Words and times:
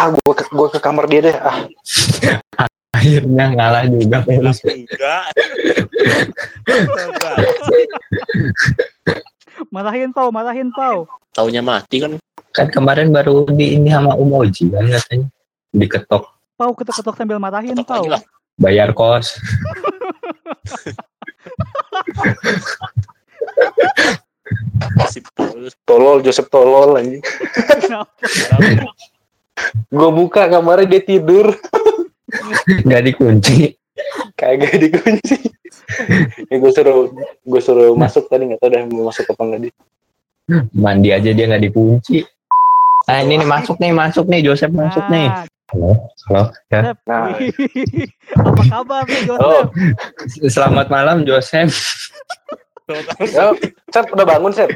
ah 0.00 0.08
gue 0.08 0.32
ke, 0.32 0.44
gua 0.48 0.68
ke 0.68 0.80
kamar 0.80 1.04
dia 1.06 1.20
deh 1.22 1.36
ah 1.36 1.68
Akhirnya 2.90 3.54
ngalah 3.54 3.86
juga 3.86 4.18
Felix. 4.26 4.60
Enggak. 4.60 5.30
Enggak. 6.68 7.36
Marahin 9.70 10.10
pau, 10.10 10.28
marahin 10.28 10.68
pau. 10.68 11.06
Taunya 11.30 11.62
mati 11.62 12.02
kan. 12.02 12.18
Kan 12.50 12.66
kemarin 12.68 13.08
baru 13.08 13.46
di 13.46 13.78
ini 13.78 13.88
sama 13.88 14.18
Umoji 14.18 14.68
kan 14.68 14.84
katanya. 14.84 15.26
Diketok 15.70 16.24
Pau 16.58 16.74
ketok-ketok 16.74 17.14
sambil 17.14 17.38
marahin 17.38 17.78
Ketok 17.78 17.88
pau. 17.88 18.04
lagi 18.04 18.26
bayar 18.58 18.90
kos. 18.92 19.38
Si 25.08 25.22
Paulus. 25.30 25.74
tolol 25.86 26.18
Joseph 26.20 26.50
tolol 26.50 26.98
anjing 26.98 27.22
Kenapa? 27.78 28.10
Gue 29.90 30.10
buka 30.10 30.48
kamarnya 30.48 30.86
dia 30.98 31.02
tidur 31.02 31.54
Nggak 32.86 33.02
dikunci. 33.10 33.74
kagak 34.38 34.78
dikunci 34.80 35.36
ya 36.48 36.56
gue 36.56 36.70
suruh 36.72 37.10
gue 37.44 37.60
suruh 37.60 37.92
masuk 37.92 38.30
tadi 38.30 38.48
nggak 38.48 38.60
tahu 38.62 38.70
dah 38.72 38.82
mau 38.88 39.10
masuk 39.10 39.26
apa 39.28 39.42
nggak 39.44 39.60
dia 39.68 39.72
Mandi 40.74 41.14
aja 41.14 41.30
dia 41.30 41.46
nggak 41.46 41.62
dikunci. 41.62 42.26
Nah 43.06 43.22
ini 43.22 43.38
nih 43.38 43.46
masuk 43.46 43.78
nih, 43.78 43.94
masuk 43.94 44.26
nih, 44.26 44.42
Joseph 44.42 44.74
masuk 44.74 45.06
nih. 45.06 45.30
Ah, 45.30 45.46
Halo, 45.70 46.10
halo. 46.26 46.42
Ya. 46.74 46.90
Nah. 47.06 47.30
Apa 48.34 48.62
kabar 48.66 49.02
nih 49.06 49.22
Joseph? 49.30 49.46
oh 49.46 49.62
Selamat 50.50 50.90
malam 50.90 51.22
Joseph. 51.22 51.70
Sep 53.94 54.06
udah 54.10 54.26
bangun 54.26 54.50
Sep 54.50 54.66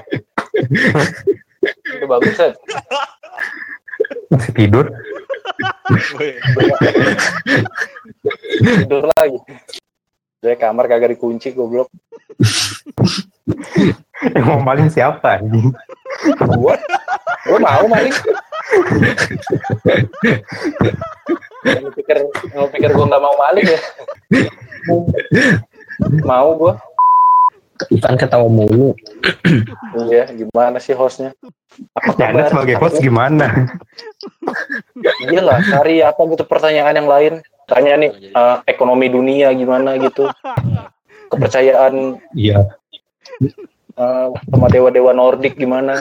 udah 1.98 2.06
bangun 2.06 2.33
Sep 2.39 2.55
Masih 4.34 4.51
tidur. 4.51 4.91
Tidur 8.59 9.05
lagi. 9.14 9.39
Dari 10.42 10.56
kamar 10.59 10.91
kagak 10.91 11.14
dikunci 11.14 11.55
goblok. 11.55 11.86
Yang 14.34 14.47
mau 14.50 14.59
maling 14.59 14.91
siapa 14.91 15.39
anjing? 15.39 15.70
gua? 16.59 16.75
Gua 17.47 17.59
mau 17.61 17.86
maling 17.86 18.14
Lu 21.64 21.91
pikir 21.94 22.16
lu 22.56 22.66
pikir 22.72 22.91
gua 22.92 23.06
nggak 23.06 23.22
mau 23.22 23.34
maling 23.39 23.66
ya? 23.69 23.81
Mau 26.25 26.48
gua 26.59 26.72
Ivan 27.91 28.14
ketawa 28.14 28.47
mulu. 28.47 28.94
iya 30.06 30.30
gimana 30.30 30.78
sih 30.78 30.94
hostnya? 30.94 31.34
Apa 31.92 32.14
Ya, 32.16 32.27
Anda 32.31 32.47
sebagai 32.47 32.77
host 32.78 33.03
gimana? 33.03 33.75
iya 35.27 35.42
lah 35.42 35.58
cari 35.61 35.98
apa 36.00 36.22
gitu 36.31 36.44
pertanyaan 36.47 36.94
yang 36.94 37.11
lain. 37.11 37.34
Tanya 37.66 37.98
nih 37.98 38.11
eh, 38.31 38.56
ekonomi 38.69 39.11
dunia 39.11 39.50
gimana 39.53 39.98
gitu. 39.98 40.31
Kepercayaan 41.28 42.20
Iya. 42.33 42.62
eh, 43.98 44.28
sama 44.31 44.66
dewa-dewa 44.70 45.11
Nordik 45.11 45.59
gimana. 45.59 45.98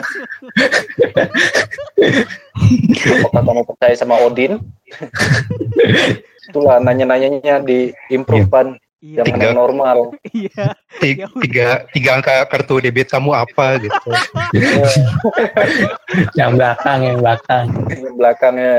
Apakah 3.18 3.42
kamu 3.42 3.62
percaya 3.66 3.94
sama 3.96 4.14
Odin? 4.22 4.62
Itulah 6.48 6.78
nanya-nanyanya 6.78 7.64
di 7.64 7.90
improve 8.12 8.46
pan 8.46 8.78
Iya. 9.04 9.20
yang 9.20 9.26
Tiga. 9.28 9.44
yang 9.44 9.54
normal 9.54 9.96
Iya. 10.32 10.64
Tiga, 10.96 11.20
Ya 11.20 11.26
udah. 11.28 11.40
tiga, 11.44 11.66
tiga 11.92 12.10
angka 12.16 12.32
kartu 12.48 12.74
debit 12.80 13.06
kamu 13.06 13.30
apa 13.30 13.76
gitu? 13.78 14.08
Yang 16.34 16.50
belakang, 16.54 16.98
yang 17.02 17.16
belakang. 17.20 17.64
belakangnya 18.16 18.76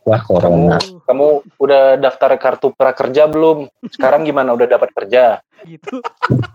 Wah 0.00 0.18
corona. 0.18 0.78
kamu 1.04 1.42
udah 1.58 1.96
daftar 1.96 2.34
kartu 2.34 2.70
prakerja 2.70 3.26
belum 3.26 3.66
sekarang 3.90 4.22
gimana 4.22 4.52
udah 4.52 4.66
dapat 4.68 4.88
kerja 4.94 5.40
Gitu. 5.60 6.00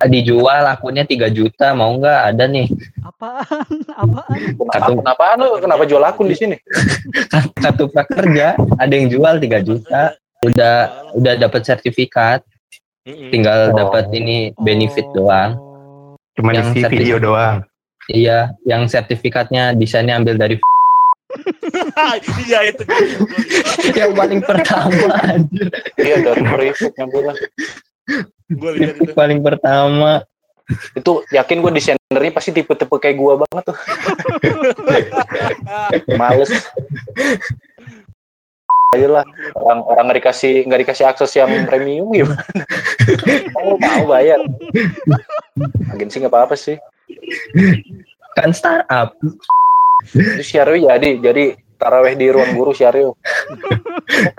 Dijual 0.04 0.66
akunnya 0.66 1.04
3 1.04 1.30
juta, 1.30 1.72
mau 1.72 1.94
nggak? 1.94 2.20
Ada 2.26 2.44
nih. 2.50 2.66
Apaan? 3.06 3.70
Apaan? 3.94 4.38
Kartu 4.66 4.92
kenapa 4.98 5.38
lu 5.38 5.62
kenapa 5.62 5.86
jual 5.86 6.02
akun 6.02 6.26
di 6.26 6.34
sini 6.34 6.58
kartu 7.62 7.86
prakerja, 7.86 8.58
ada 8.58 8.90
yang 8.90 9.06
jual 9.08 9.38
3 9.38 9.62
juta. 9.62 10.18
Udah 10.46 10.76
udah 11.14 11.34
dapat 11.38 11.62
sertifikat, 11.64 12.46
tinggal 13.04 13.70
Oh. 13.70 13.76
dapat 13.76 14.12
ini 14.12 14.54
benefit 14.56 15.06
Oh. 15.10 15.14
doang. 15.18 15.52
Cuma 16.34 16.52
Yang 16.52 16.66
isi 16.66 16.70
sertifikat. 16.78 16.92
video 16.92 17.18
doang. 17.18 17.56
Iya, 18.06 18.40
yang 18.64 18.86
sertifikatnya 18.86 19.74
desainnya 19.74 20.16
ambil 20.16 20.38
dari 20.38 20.56
Iya 22.46 22.60
itu. 22.70 22.84
yang 23.94 24.14
paling 24.14 24.40
pertama 24.40 25.10
anjir. 25.26 25.68
iya 25.98 26.16
dari 26.22 26.42
private 26.44 26.96
yang 26.96 27.10
Gue 28.48 28.72
lihat 28.78 28.96
itu. 28.96 29.12
paling 29.12 29.42
pertama 29.42 30.22
itu 30.94 31.12
yakin 31.30 31.58
gue 31.60 31.72
desainernya 31.74 32.32
pasti 32.32 32.50
tipe-tipe 32.52 32.94
kayak 32.96 33.14
gua 33.16 33.38
banget 33.40 33.64
tuh 33.66 33.78
males 36.16 36.50
ayolah 38.96 39.26
orang 39.60 39.80
orang 39.84 40.04
nggak 40.10 40.20
dikasih 40.24 40.64
nggak 40.66 40.82
dikasih 40.88 41.06
akses 41.06 41.32
yang 41.36 41.52
premium 41.68 42.10
gimana 42.16 42.42
mau 43.54 43.76
mau 43.76 44.04
bayar 44.10 44.40
agensi 45.94 46.24
nggak 46.24 46.32
apa-apa 46.32 46.56
sih 46.56 46.80
kan 48.36 48.52
startup. 48.52 49.16
itu 50.12 50.44
syariah 50.44 50.96
jadi 51.00 51.10
jadi 51.20 51.44
taraweh 51.76 52.16
di 52.16 52.32
ruang 52.32 52.56
guru 52.56 52.72
syariah 52.72 53.12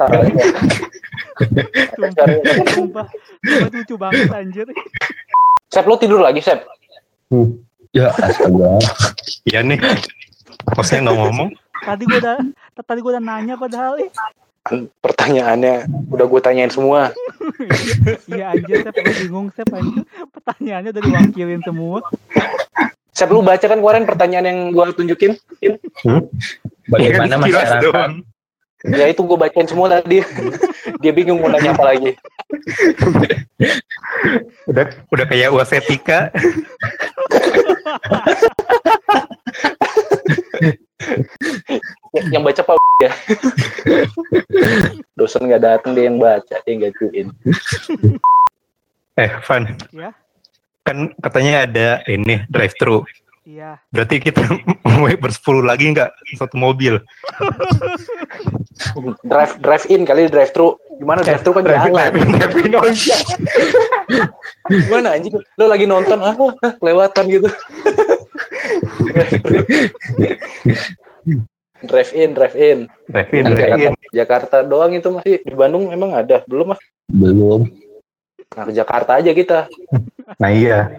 taraweh 0.00 0.32
Sumpah. 1.36 2.26
Sumpah. 2.72 3.06
Sumpah 3.44 3.68
lucu 3.68 3.94
banget 4.00 4.32
anjir. 4.32 4.66
Sep 5.68 5.84
lo 5.84 6.00
tidur 6.00 6.20
lagi 6.24 6.40
Sep 6.40 6.64
Ya 7.92 8.12
astaga. 8.12 8.80
Iya 9.44 9.60
nih. 9.64 9.80
Hostnya 10.76 11.04
nggak 11.04 11.16
ngomong. 11.16 11.50
Tadi 11.84 12.02
gua 12.08 12.18
udah 12.18 12.36
tadi 12.82 12.98
gua 13.04 13.12
udah 13.16 13.24
nanya 13.24 13.54
padahal 13.60 14.00
eh. 14.00 14.08
Kan 14.08 14.45
pertanyaannya 15.00 15.74
udah 16.10 16.26
gue 16.26 16.40
tanyain 16.42 16.72
semua. 16.72 17.10
Iya 18.30 18.54
anjir, 18.54 18.82
saya 18.82 18.92
perlu 18.92 19.14
bingung 19.22 19.48
saya. 19.54 19.66
Pertanyaannya 20.30 20.90
udah 20.94 21.02
diwakilin 21.02 21.62
semua. 21.62 21.98
Sep 23.10 23.30
lu 23.32 23.40
baca 23.40 23.62
kan 23.62 23.78
kemarin 23.80 24.04
pertanyaan 24.04 24.46
yang 24.46 24.58
gue 24.74 24.84
tunjukin? 24.92 25.32
Bagaimana 26.86 27.34
Iya, 27.34 27.40
masyarakat? 27.40 28.10
ya 28.86 29.10
itu 29.10 29.20
gue 29.24 29.38
bacain 29.38 29.66
semua 29.66 29.90
tadi. 29.90 30.22
Dia 31.02 31.10
bingung 31.10 31.42
mau 31.42 31.50
nanya 31.50 31.74
apa 31.74 31.84
lagi. 31.94 32.14
Udah 34.70 34.84
udah 35.10 35.26
kayak 35.26 35.50
wasetika. 35.50 36.30
Ya, 42.16 42.24
yang 42.32 42.48
baca 42.48 42.64
pak 42.64 42.80
ya 43.04 43.12
dosen 45.20 45.44
nggak 45.44 45.60
datang 45.60 45.92
dia 45.92 46.08
yang 46.08 46.16
baca 46.16 46.56
dia 46.64 46.66
yang 46.72 46.88
gajuin 46.88 47.28
Eh, 49.16 49.32
Van. 49.48 49.64
Ya. 49.96 50.12
Kan 50.84 51.16
katanya 51.24 51.64
ada 51.64 52.04
ini 52.04 52.44
drive 52.52 52.76
thru. 52.76 53.00
Iya. 53.48 53.80
Berarti 53.88 54.20
kita 54.20 54.44
mau 54.84 55.08
bersepuluh 55.08 55.64
lagi 55.64 55.88
nggak 55.88 56.12
satu 56.36 56.60
mobil? 56.60 57.00
drive 59.24 59.56
drive 59.64 59.88
in 59.88 60.04
kali 60.04 60.28
drive 60.28 60.52
thru 60.52 60.76
gimana 61.00 61.24
drive 61.24 61.40
thru 61.40 61.56
kan 61.56 61.64
Drive 61.64 61.88
in, 61.88 61.96
jalan 61.96 61.96
drive 61.96 62.16
in, 62.16 62.28
drive 62.36 62.56
in. 62.60 62.72
Oh, 62.76 62.84
iya. 62.92 63.18
gimana 64.68 65.16
anjing 65.16 65.32
lo 65.56 65.64
lagi 65.64 65.88
nonton 65.88 66.20
ah 66.20 66.36
ah, 66.36 66.72
kelewatan 66.76 67.24
gitu 67.32 67.48
drive 71.84 72.12
in 72.16 72.30
drive 72.32 72.56
in 72.56 72.78
Drive 73.10 73.30
in, 73.36 73.44
drive 73.52 73.80
in. 73.80 73.92
Jakarta, 74.14 74.64
doang 74.64 74.96
itu 74.96 75.12
masih 75.12 75.44
di 75.44 75.54
Bandung 75.54 75.92
memang 75.92 76.16
ada 76.16 76.40
belum 76.48 76.72
mas 76.72 76.80
belum. 77.12 77.68
nah 78.54 78.64
ke 78.64 78.72
Jakarta 78.72 79.18
aja 79.18 79.34
kita 79.34 79.68
Nah 80.42 80.50
iya, 80.50 80.90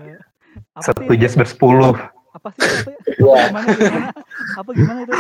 satu 0.80 1.04
jazz 1.20 1.36
bersepuluh. 1.36 2.00
Apa 2.32 2.54
sih? 2.56 2.96
Apa, 3.20 3.28
Wah. 3.28 3.50
gimana, 3.50 3.68
gimana? 3.76 4.08
Apa 4.56 4.70
gimana 4.72 5.00
itu? 5.04 5.14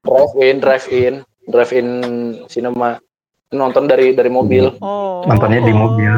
drive 0.00 0.34
in 0.40 0.56
drive 0.62 0.86
in 0.88 1.14
drive 1.50 1.72
in 1.76 1.88
cinema 2.48 2.96
nonton 3.52 3.84
dari 3.90 4.14
dari 4.16 4.30
mobil 4.32 4.72
Oh. 4.80 5.26
Nontonnya 5.28 5.60
di 5.60 5.74
oh. 5.74 5.78
mobil. 5.78 6.14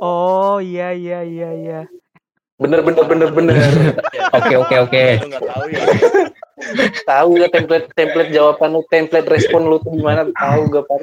Oh, 0.00 0.56
iya 0.60 0.92
iya 0.92 1.24
iya 1.24 1.50
iya. 1.56 1.80
bener 2.60 2.84
bener 2.84 3.08
bener 3.08 3.28
bener 3.32 3.56
Oke 4.36 4.54
oke 4.60 4.76
oke. 4.84 5.04
Lu 6.60 6.84
tahu 7.08 7.30
ya. 7.40 7.46
ya 7.46 7.48
template 7.52 7.86
template 7.96 8.30
jawaban 8.30 8.70
lu 8.76 8.82
template 8.92 9.28
respon 9.28 9.66
lu 9.66 9.76
tuh 9.80 9.90
gimana 9.96 10.28
tahu 10.36 10.60
gak 10.68 10.84
pan 10.86 11.02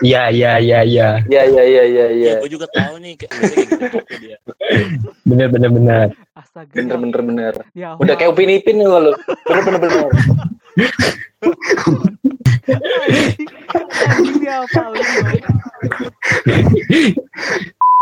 Iya 0.00 0.32
iya 0.32 0.52
iya 0.56 0.80
iya. 0.86 1.08
ya 1.28 1.42
ya 1.44 1.62
ya 1.64 1.84
ya 1.84 2.06
ya 2.14 2.34
Gue 2.40 2.50
juga 2.50 2.66
tahu 2.72 2.96
nih 3.02 3.14
kayak 3.20 3.30
gitu 3.36 3.84
tuh 3.90 4.00
dia. 4.16 4.36
Bener 5.28 5.46
bener 5.52 5.70
bener. 5.70 6.08
Astaga. 6.32 6.72
bener 6.72 6.96
bener 6.96 7.20
bener 7.20 7.54
Ya, 7.76 7.94
udah 8.00 8.14
kayak 8.16 8.32
upin 8.32 8.48
ipin 8.48 8.80
nih 8.80 8.88
lu 8.88 9.12
bener 9.44 9.62
bener 9.66 9.80
bener 9.82 10.10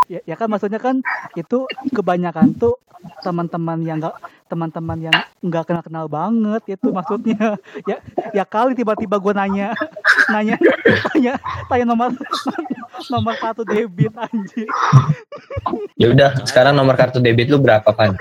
ya, 0.08 0.20
ya 0.24 0.34
kan 0.38 0.48
maksudnya 0.50 0.80
kan 0.80 1.02
itu 1.36 1.68
kebanyakan 1.92 2.54
tuh 2.56 2.74
teman-teman 3.22 3.78
yang 3.86 3.98
enggak 4.02 4.16
teman-teman 4.48 4.98
yang 4.98 5.16
nggak 5.38 5.64
kenal 5.68 5.82
kenal 5.84 6.06
banget 6.08 6.62
itu 6.66 6.88
maksudnya 6.88 7.60
ya 7.84 7.96
ya 8.32 8.44
kali 8.44 8.72
tiba-tiba 8.72 9.20
gue 9.20 9.32
nanya 9.32 9.76
nanya 10.28 10.56
tanya 11.12 11.34
tanya 11.68 11.84
nomor 11.84 12.10
nomor 13.06 13.34
kartu 13.36 13.62
debit 13.62 14.10
anjing 14.16 14.68
Ya 15.94 16.08
udah, 16.10 16.30
sekarang 16.46 16.74
nomor 16.74 16.94
kartu 16.94 17.18
debit 17.18 17.50
lu 17.50 17.58
berapa, 17.58 17.90
Pan? 17.90 18.14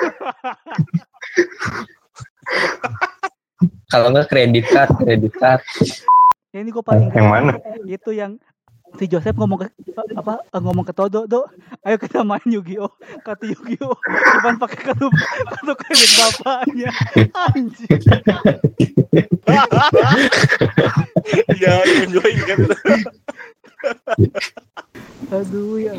Kalau 3.88 4.12
nggak 4.12 4.28
kredit 4.28 4.66
card, 4.68 4.92
kredit 5.00 5.34
card. 5.34 5.62
ya 6.52 6.60
ini 6.60 6.70
gue 6.72 6.84
paling 6.84 7.08
Yang 7.12 7.28
mana? 7.30 7.54
itu 7.86 8.12
yang 8.12 8.36
si 8.98 9.06
Joseph 9.06 9.38
ngomong 9.38 9.62
ke 9.62 9.68
apa 10.18 10.42
eh, 10.42 10.62
ngomong 10.62 10.86
ke 10.86 10.94
Todo 10.94 11.30
do 11.30 11.46
ayo 11.86 11.96
kita 12.02 12.26
main 12.26 12.42
Yu-Gi-Oh 12.44 12.90
kartu 13.22 13.54
Yu-Gi-Oh 13.54 13.94
cuman 14.42 14.58
pakai 14.58 14.80
kartu 14.90 15.08
kartu 15.54 15.74
kredit 15.78 16.12
bapaknya 16.18 16.90
anjing 17.34 18.02
Iya, 21.58 21.72
enjoy 22.06 22.34
kan. 22.46 22.58
aduh 25.34 25.78
ya 25.78 25.94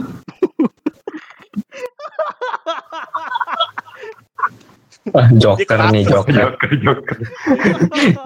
Wah, 5.08 5.24
joker 5.40 5.80
nih, 5.88 6.04
joker. 6.04 6.36
Joker, 6.36 6.70
Joker. 6.84 7.16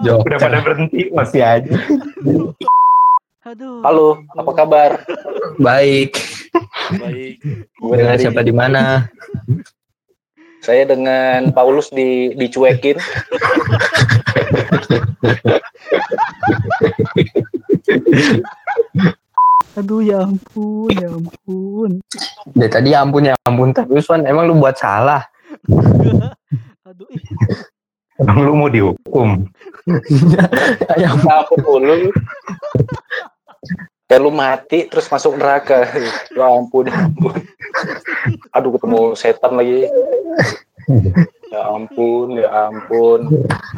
Joker. 0.03 0.27
Udah 0.27 0.39
pada 0.41 0.59
berhenti, 0.59 1.07
masih 1.15 1.39
aja. 1.39 1.71
Aduh 3.43 3.83
Halo, 3.83 4.23
apa 4.39 4.51
kabar? 4.55 4.89
Baik. 5.59 6.15
Baik. 6.95 7.43
Gue 7.75 7.95
Dengan 7.99 8.15
siapa 8.15 8.39
di 8.39 8.55
mana? 8.55 9.11
Saya 10.63 10.87
dengan 10.87 11.51
Paulus 11.51 11.91
di 11.91 12.31
dicuekin. 12.39 12.95
aduh 19.73 20.05
ya 20.05 20.21
ampun 20.23 20.93
ya 20.93 21.09
ampun 21.09 21.91
Dari 22.53 22.69
tadi 22.71 22.93
ya 22.93 23.03
ampun 23.03 23.27
ya 23.27 23.35
ampun 23.43 23.75
terus, 23.75 24.07
Pan. 24.07 24.23
Emang 24.23 24.47
lu 24.47 24.55
buat 24.55 24.79
salah? 24.79 25.27
aduh 26.87 27.07
Emang 28.23 28.37
lu 28.39 28.55
mau 28.55 28.71
dihukum? 28.71 29.43
Ya 30.95 31.11
Apa 31.11 31.59
dulu? 31.59 32.07
Kayak 34.07 34.21
lu 34.21 34.31
mati 34.35 34.85
terus 34.91 35.09
masuk 35.09 35.39
neraka. 35.39 35.89
Ya 36.37 36.45
ampun, 36.49 36.89
ya 36.89 36.97
ampun. 37.09 37.33
Aduh 38.53 38.71
ketemu 38.77 38.99
setan 39.13 39.53
lagi. 39.57 39.89
Ya 41.49 41.61
ampun, 41.69 42.27
ya 42.37 42.49
ampun. 42.69 43.29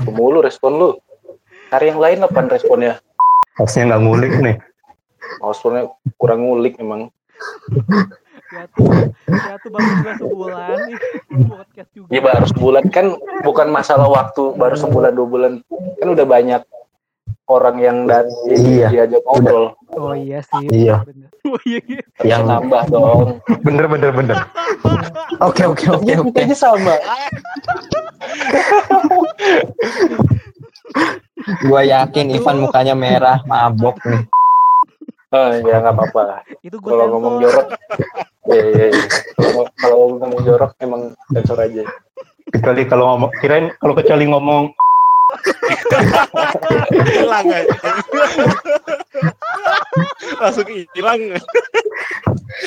Mulu 0.07 0.39
respon 0.43 0.71
lu. 0.75 0.89
Cari 1.67 1.91
yang 1.91 1.99
lain 1.99 2.23
apa 2.23 2.39
responnya? 2.47 2.99
Harusnya 3.59 3.91
nggak 3.91 4.01
ngulik 4.03 4.33
nih. 4.39 4.57
Responnya 5.43 5.91
kurang 6.15 6.47
ngulik 6.47 6.79
emang. 6.79 7.11
ya 8.55 8.63
tuh 8.71 8.87
ya 9.27 9.55
tuh 9.59 9.69
baru 9.73 9.89
juga 9.99 10.13
sebulan 10.21 10.77
ih 10.87 10.99
podcast 11.49 11.89
juga 11.91 12.09
Ya 12.13 12.21
baru 12.21 12.45
sebulan 12.47 12.85
kan 12.93 13.05
bukan 13.43 13.67
masalah 13.73 14.07
waktu 14.07 14.53
baru 14.55 14.75
sebulan 14.77 15.11
dua 15.11 15.27
bulan 15.27 15.53
kan 15.99 16.07
udah 16.07 16.23
banyak 16.23 16.61
orang 17.47 17.77
yang 17.77 17.97
dan 18.05 18.25
Iya. 18.47 18.87
diajak 18.89 19.21
ngobrol 19.23 19.65
oh 19.91 20.13
iya 20.13 20.41
sih 20.43 20.65
Iya. 20.67 21.01
bener. 21.01 21.29
oh 21.47 21.59
iya 21.63 21.79
iya 21.85 22.01
Yang- 22.21 22.45
nambah 22.47 22.83
dong 22.89 23.37
Bener, 23.61 23.85
bener, 23.87 24.11
bener. 24.11 24.37
Oke, 25.37 25.63
oke, 25.63 25.85
oke, 25.91 26.11
oke. 26.15 26.23
mukanya 26.23 26.53
sama 26.53 26.95
Gua 31.61 31.81
yakin 31.83 32.31
Ivan 32.31 32.57
mukanya 32.59 32.95
merah, 32.95 33.37
mabok 33.45 33.99
nih. 34.03 34.23
oh, 35.29 35.49
ya 35.61 35.77
nggak 35.77 35.93
apa-apa 35.93 36.23
itu 36.61 36.73
gue 36.73 36.87
kalau 36.87 37.11
ngomong 37.11 37.35
jorok 37.37 37.67
ya, 38.47 38.55
ya, 38.63 38.85
ya. 38.87 39.03
Kalau- 39.35 39.73
kalau 39.75 39.97
ngomong 40.15 40.41
jorok 40.41 40.71
emang 40.79 41.01
sensor 41.29 41.59
aja 41.59 41.83
Kecuali 42.45 42.87
kalau 42.87 43.05
ngomong, 43.11 43.31
kirain 43.35 43.67
kalau 43.75 43.91
kecuali 43.93 44.25
ngomong 44.25 44.71
Hilang 47.15 47.47
aja. 47.51 47.75
Langsung 50.41 50.67
hilang. 50.69 51.19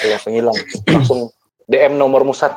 ya 0.05 0.17
penghilang 0.21 0.57
langsung 0.89 1.33
DM 1.69 2.01
nomor 2.01 2.25
musat 2.25 2.57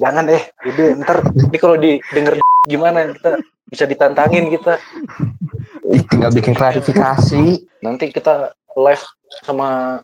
jangan 0.00 0.24
deh 0.26 0.42
ide 0.66 0.96
ntar 1.04 1.20
ini 1.36 1.58
kalau 1.60 1.76
didengar 1.76 2.40
gimana 2.64 3.12
kita 3.12 3.30
bisa 3.70 3.84
ditantangin 3.86 4.50
kita 4.50 4.80
tinggal 6.10 6.30
bikin 6.34 6.54
klarifikasi. 6.54 7.66
nanti 7.82 8.10
kita 8.10 8.54
live 8.78 9.04
sama 9.42 10.00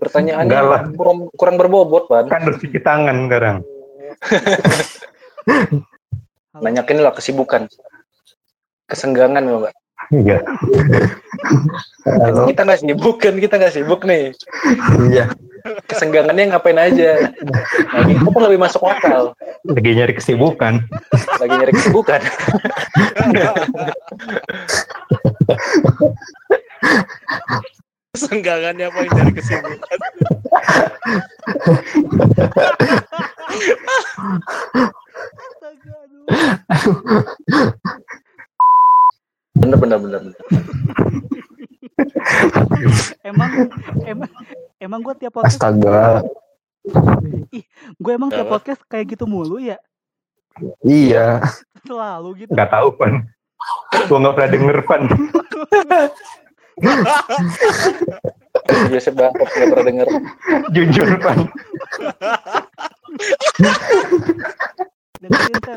pertanyaannya 0.00 0.94
kurang 0.96 1.18
kurang 1.36 1.56
berbobot 1.60 2.08
ban 2.08 2.26
kan 2.28 2.48
cuci 2.48 2.78
tangan 2.82 3.28
sekarang. 3.28 3.56
Halo. 6.52 6.60
nanyakin 6.60 7.00
lah 7.00 7.10
kesibukan 7.10 7.66
kesenggangan 8.86 9.42
ya 9.42 9.56
mbak 9.58 9.74
Iya. 10.12 10.38
Halo. 12.04 12.44
kita 12.50 12.66
nggak 12.66 12.80
sibuk 12.82 13.16
kan 13.16 13.34
kita 13.38 13.54
nggak 13.56 13.72
sibuk 13.72 14.02
nih 14.04 14.34
Iya. 15.08 15.32
kesenggangannya 15.86 16.50
ngapain 16.50 16.74
aja 16.76 17.30
nah, 17.40 18.02
kita 18.04 18.26
kan 18.26 18.42
lebih 18.44 18.60
masuk 18.60 18.82
akal 18.82 19.32
Lagi 19.62 19.94
nyari 19.94 20.10
kesibukan. 20.12 20.82
lagi 21.38 21.54
nyari 21.54 21.72
kesibukan 21.72 22.20
Senggangannya 28.12 28.92
apa 28.92 28.98
yang 29.00 29.12
dari 29.16 29.32
kesibukan? 29.32 29.96
Bener 39.52 39.76
bener 39.78 39.98
bener, 40.00 40.20
bener. 40.22 40.40
emang 43.22 43.50
emang 44.02 44.30
emang 44.80 45.00
gue 45.02 45.14
tiap 45.18 45.32
podcast 45.36 45.60
Astaga. 45.60 46.24
gue 47.94 48.12
emang 48.12 48.32
tiap 48.32 48.48
podcast 48.48 48.80
kayak 48.88 49.14
gitu 49.14 49.28
mulu 49.28 49.60
ya 49.60 49.78
Iya. 50.82 51.40
selalu 51.82 52.44
gitu 52.44 52.50
Nggak 52.52 52.70
tahu, 52.70 52.88
Pan. 52.96 53.24
Gua 54.04 54.18
nggak 54.20 54.34
pernah 54.36 54.50
denger, 54.50 54.76
Pan. 54.84 55.02
biasa 58.88 59.08
banget 59.12 59.32
nggak 59.38 59.68
pernah 59.70 59.86
denger 59.86 60.08
Jujur, 60.72 61.08
Pan. 61.18 61.38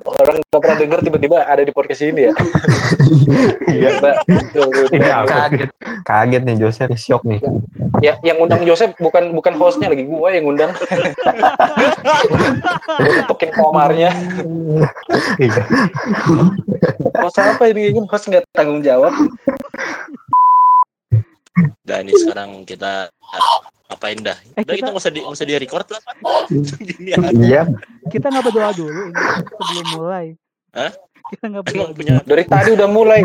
orang 0.06 0.36
nggak 0.42 0.58
pernah 0.58 0.78
denger 0.82 1.00
tiba-tiba 1.06 1.38
ada 1.46 1.62
di 1.62 1.70
podcast 1.70 2.02
ini 2.02 2.30
ya 2.30 2.34
Iya. 3.66 3.90
Mbak. 4.00 4.16
Ini 4.90 5.08
apa? 5.12 5.28
Kaget. 5.28 5.70
Kaget 6.02 6.42
nih 6.46 6.56
Joseph, 6.58 6.94
shock 6.96 7.22
nih. 7.26 7.42
ya 8.02 8.18
yang 8.22 8.38
undang 8.40 8.66
Joseph 8.66 8.94
bukan 8.98 9.32
bukan 9.32 9.54
hostnya 9.56 9.88
lagi 9.88 10.04
gue 10.04 10.30
yang 10.30 10.46
undang 10.46 10.72
gue 12.98 13.12
tutukin 13.24 13.50
kamarnya 13.52 14.10
Iya. 15.38 15.62
host 17.22 17.38
apa 17.38 17.64
ini 17.70 17.94
host 18.06 18.26
nggak 18.28 18.44
tanggung 18.52 18.82
jawab 18.82 19.14
Dan 21.86 22.10
ini 22.10 22.14
sekarang 22.18 22.66
kita 22.66 23.08
apain 23.96 24.20
dah? 24.20 24.38
Eh, 24.54 24.62
Udah 24.62 24.74
kita- 24.74 24.86
nggak 24.88 24.98
usah 24.98 25.10
di 25.10 25.20
nggak 25.20 25.34
usah 25.34 25.46
di 25.46 25.54
record 25.56 25.88
lah. 25.88 26.02
Gini 26.48 27.10
aja. 27.16 27.32
Iya. 27.32 27.62
kita 28.06 28.26
nggak 28.28 28.46
berdoa 28.46 28.70
dulu 28.72 29.02
ini 29.08 29.22
sebelum 29.50 29.86
mulai 29.96 30.26
Hah? 30.72 30.92
kita 31.26 31.44
nggak 31.48 31.64
berdoa 31.66 31.88
punya 31.92 32.14
dari 32.22 32.44
tadi 32.44 32.70
udah 32.72 32.86
mulai 32.88 33.22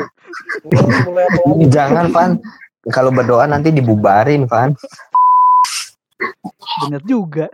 mulai 1.04 1.24
apa 1.26 1.40
Jangan, 1.68 2.06
Van. 2.08 2.30
Kalau 2.86 3.10
berdoa 3.10 3.44
nanti 3.44 3.68
dibubarin, 3.70 4.46
Van. 4.46 4.72
bener 6.80 7.02
juga 7.02 7.46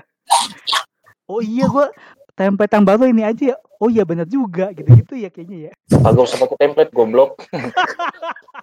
oh 1.25 1.40
iya 1.40 1.66
gue 1.66 1.87
template 2.32 2.70
yang 2.70 2.85
baru 2.85 3.04
ini 3.06 3.23
aja 3.23 3.44
ya 3.50 3.56
oh 3.76 3.88
iya 3.88 4.02
bener 4.02 4.23
juga 4.25 4.70
gitu 4.70 4.87
gitu 4.92 5.14
ya 5.16 5.28
kayaknya 5.28 5.58
ya 5.66 5.73
kagak 5.88 6.23
usah 6.23 6.38
pakai 6.38 6.56
template 6.61 6.92
goblok 6.92 7.42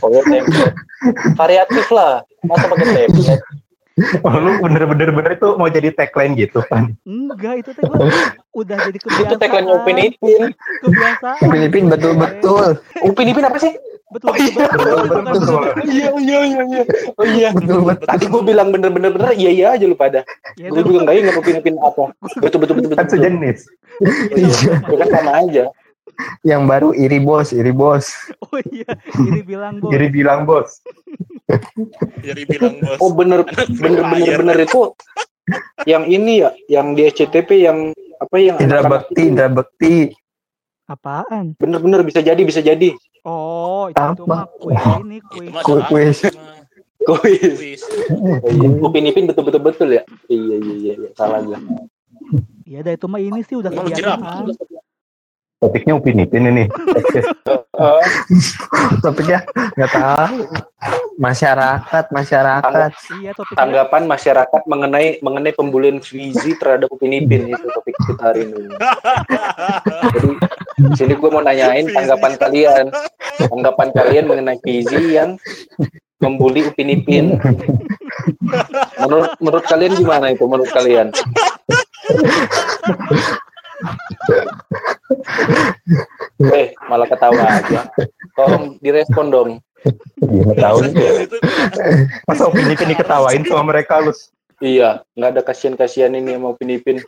Template 0.00 0.48
variatif 1.38 1.86
lah 1.94 2.22
masa 2.44 2.66
pakai 2.68 2.86
template 2.92 3.42
Oh, 4.24 4.32
lu 4.32 4.64
bener-bener 4.64 5.12
bener 5.12 5.36
itu 5.36 5.48
mau 5.60 5.68
jadi 5.68 5.92
tagline 5.92 6.32
gitu 6.32 6.64
kan? 6.72 6.96
Enggak, 7.04 7.60
itu 7.60 7.70
teh 7.76 7.84
gua 7.84 8.00
udah 8.56 8.76
jadi 8.88 8.96
kebiasaan. 8.96 9.28
Itu 9.28 9.34
tagline 9.36 9.68
Upin 9.68 9.96
Ipin. 10.00 10.42
Kebiasaan. 10.80 11.40
Upin 11.44 11.60
Ipin 11.68 11.84
betul-betul. 11.92 12.80
Upin 13.04 13.26
Ipin 13.28 13.44
apa 13.44 13.58
sih? 13.60 13.76
Betul, 14.10 14.34
betul, 14.34 14.50
betul, 14.56 14.98
betul, 15.06 15.22
betul. 15.22 15.62
Iya, 15.86 16.08
iya, 16.18 16.38
iya, 16.42 16.62
iya. 16.66 16.82
Oh 17.14 17.26
iya. 17.28 17.48
Betul 17.52 17.78
betul. 17.86 18.06
Tadi 18.08 18.24
gue 18.26 18.42
bilang 18.42 18.68
bener-bener 18.72 19.10
bener, 19.14 19.30
iya 19.36 19.50
iya 19.52 19.66
aja 19.76 19.84
lu 19.84 19.94
pada. 19.94 20.24
Ya, 20.58 20.66
Gue 20.72 20.80
itu 20.82 20.90
juga 20.90 20.98
nggak 21.06 21.16
ingat 21.20 21.34
Upin 21.36 21.60
Ipin 21.60 21.76
apa. 21.78 22.04
Betul 22.40 22.58
betul 22.64 22.74
betul 22.80 22.90
Kan 22.96 23.04
betul. 23.04 23.14
sejenis. 23.20 23.58
Iya. 24.32 24.50
Ya 24.80 24.96
kan 24.96 25.08
sama 25.12 25.32
aja. 25.44 25.64
Yang 26.42 26.62
baru 26.66 26.88
iri 26.96 27.18
bos, 27.20 27.52
iri 27.52 27.72
bos. 27.72 28.10
Oh 28.50 28.58
iya, 28.74 28.88
ini 29.14 29.46
bilang 29.46 29.78
bos. 29.78 29.90
Jadi 29.94 30.06
bilang 30.10 30.40
bos. 30.42 30.82
Jadi 32.26 32.42
bilang 32.46 32.74
bos. 32.82 32.98
Oh 32.98 33.14
bener 33.14 33.46
bener 33.78 34.02
bener 34.10 34.34
bener 34.42 34.56
itu 34.62 34.90
yang 35.86 36.06
ini 36.06 36.42
ya, 36.42 36.50
yang 36.66 36.94
di 36.94 37.06
SCTV 37.06 37.48
yang 37.62 37.78
apa 38.18 38.36
yang 38.38 38.56
Indra 38.58 38.82
Bekti. 38.86 39.22
Indra 39.22 39.48
Bekti. 39.48 39.94
Apaan? 40.90 41.54
bener-bener 41.54 42.02
bisa 42.02 42.18
jadi 42.18 42.42
bisa 42.42 42.58
jadi 42.58 42.90
Oh, 43.22 43.86
itu 43.86 44.00
Apa? 44.00 44.26
mah 44.26 44.44
kue 44.58 44.74
ini 44.74 45.22
Itu 45.22 45.28
kue. 45.30 45.46
mah 45.54 45.62
Kuis. 47.00 47.80
Upin 48.82 49.08
Ipin 49.08 49.24
betul 49.24 49.46
betul 49.48 49.62
betul 49.62 49.88
ya 49.88 50.02
iya 50.28 50.56
iya 50.60 50.74
iya, 50.76 50.92
iya. 50.98 51.10
salah 51.16 51.40
gue 51.40 51.56
Iya, 52.70 52.86
dah 52.86 52.92
itu 52.94 53.06
mah 53.10 53.18
ini 53.18 53.42
sih 53.42 53.58
udah 53.58 53.66
kebiasaan. 53.66 54.46
Topiknya 55.60 55.92
Upin 55.92 56.24
Ipin 56.24 56.48
ini. 56.48 56.64
Topiknya 59.04 59.44
nggak 59.76 59.92
tahu. 59.92 60.48
Masyarakat, 61.20 62.04
masyarakat. 62.08 62.90
Iya, 63.20 63.36
tanggapan 63.52 64.08
masyarakat 64.08 64.62
mengenai 64.64 65.20
mengenai 65.20 65.52
pembulian 65.52 66.00
Fizi 66.00 66.56
terhadap 66.56 66.88
Upin 66.88 67.12
Ipin 67.12 67.52
itu 67.52 67.66
topik 67.76 67.92
kita 68.08 68.32
hari 68.32 68.48
ini. 68.48 68.72
Jadi 70.16 70.30
di 70.80 70.96
sini 70.96 71.12
gue 71.12 71.28
mau 71.28 71.44
nanyain 71.44 71.92
tanggapan 71.92 72.40
kalian. 72.40 72.88
Tanggapan 73.36 73.88
kalian 73.92 74.24
mengenai 74.32 74.56
Fizi 74.64 75.20
yang 75.20 75.36
membuli 76.24 76.72
Upin 76.72 76.88
Ipin 76.88 77.36
menurut 78.96 79.36
menurut 79.44 79.64
kalian 79.68 79.92
gimana 79.92 80.32
itu? 80.32 80.48
Menurut 80.48 80.72
kalian 80.72 81.12
eh 86.50 86.66
malah 86.86 87.06
ketawa 87.06 87.42
aja 87.42 87.80
tolong 88.32 88.78
direspon 88.78 89.28
dong 89.28 89.50
Iya 90.20 90.44
nggak 90.44 90.60
tahu. 90.60 90.76
Itu 90.84 91.36
Masa 92.28 92.42
Upin 92.46 92.68
Ipin 92.68 92.92
diketawain 92.92 93.40
sama 93.42 93.64
mereka 93.66 93.96
lu? 93.98 94.12
iya 94.60 95.00
nggak 95.16 95.30
ada 95.32 95.40
kasihan 95.40 95.72
kasihan 95.72 96.12
ini 96.12 96.36
sama 96.36 96.52
Upin 96.52 96.68
Ipin 96.70 97.00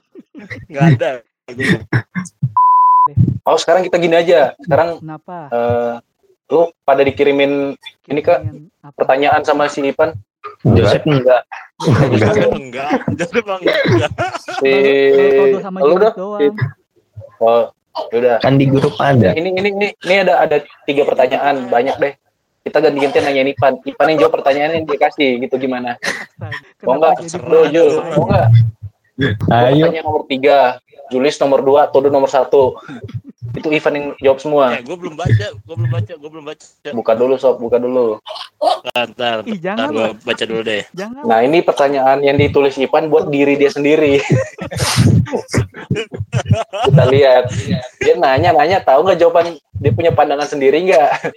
nggak 0.66 0.84
ada. 0.96 1.10
oh 3.44 3.56
sekarang 3.56 3.84
kita 3.84 3.98
gini 3.98 4.16
aja 4.16 4.56
sekarang 4.58 5.04
Kenapa? 5.04 5.52
eh 5.52 5.94
lu 6.48 6.72
pada 6.80 7.00
dikirimin 7.00 7.76
ini 8.06 8.20
kak 8.20 8.40
apa? 8.40 8.96
pertanyaan 8.96 9.42
sama 9.42 9.68
si 9.68 9.84
Ipan 9.84 10.16
Joseph 10.64 11.04
enggak. 11.04 11.42
Jadi 11.82 12.48
enggak. 12.50 12.88
Enggak. 13.04 14.10
si 14.56 14.72
Baru- 14.72 15.28
baru 15.28 15.44
Todo 15.44 15.58
sama 15.60 15.78
lu 15.78 15.94
dah 15.98 16.12
oh 17.38 17.62
udah 18.12 18.40
Kan 18.40 18.56
di 18.56 18.66
grup 18.68 18.96
ada. 18.96 19.36
ini 19.36 19.52
ini 19.52 19.68
ini 19.72 19.88
ini 19.92 20.14
ada 20.24 20.40
ada 20.40 20.56
tiga 20.88 21.04
pertanyaan. 21.04 21.68
Banyak 21.68 21.96
deh. 22.00 22.14
Kita 22.62 22.78
ganti-gantian 22.78 23.24
nanya 23.26 23.42
Ipan. 23.50 23.82
Ipan 23.82 24.06
yang 24.14 24.18
jawab 24.26 24.32
pertanyaannya 24.38 24.76
yang 24.82 24.86
dia 24.86 24.98
kasih 25.02 25.30
gitu 25.42 25.54
gimana? 25.58 25.98
Mau 26.86 26.94
nggak? 26.96 27.18
jadi 27.18 27.28
seru 27.30 27.60
Jul 27.74 27.90
mau 28.14 28.24
nggak? 28.30 28.48
Ayo. 29.50 29.84
tanya 29.90 30.02
nomor 30.06 30.22
tiga. 30.30 30.78
Julius 31.12 31.36
nomor 31.42 31.60
dua 31.60 31.90
Todo 31.90 32.08
nomor 32.08 32.30
satu. 32.30 32.78
Itu 33.52 33.68
Ivan 33.68 33.94
yang 33.98 34.06
jawab 34.22 34.38
semua. 34.40 34.64
Ya, 34.78 34.80
gue 34.80 34.96
belum 34.96 35.12
baca, 35.18 35.46
gue 35.52 35.74
belum 35.76 35.90
baca, 35.92 36.12
gue 36.16 36.30
belum 36.30 36.44
baca. 36.48 36.66
buka 36.96 37.12
dulu 37.12 37.34
sob 37.36 37.60
buka 37.60 37.76
dulu 37.76 38.16
Ntar, 38.62 38.86
Ih, 38.94 39.10
ntar 39.10 39.42
jangan 39.58 39.90
gue 39.90 40.08
baca 40.22 40.44
dulu 40.46 40.62
deh. 40.62 40.86
Jangan. 40.94 41.26
Nah 41.26 41.42
ini 41.42 41.66
pertanyaan 41.66 42.22
yang 42.22 42.38
ditulis 42.38 42.78
Ipan 42.78 43.10
buat 43.10 43.26
diri 43.26 43.58
dia 43.58 43.74
sendiri. 43.74 44.22
Kita 46.86 47.04
lihat. 47.10 47.50
Dia 47.98 48.14
nanya-nanya 48.22 48.86
tahu 48.86 49.02
nggak 49.02 49.18
jawaban 49.18 49.58
dia 49.82 49.90
punya 49.90 50.14
pandangan 50.14 50.46
sendiri 50.46 50.78
nggak? 50.86 51.34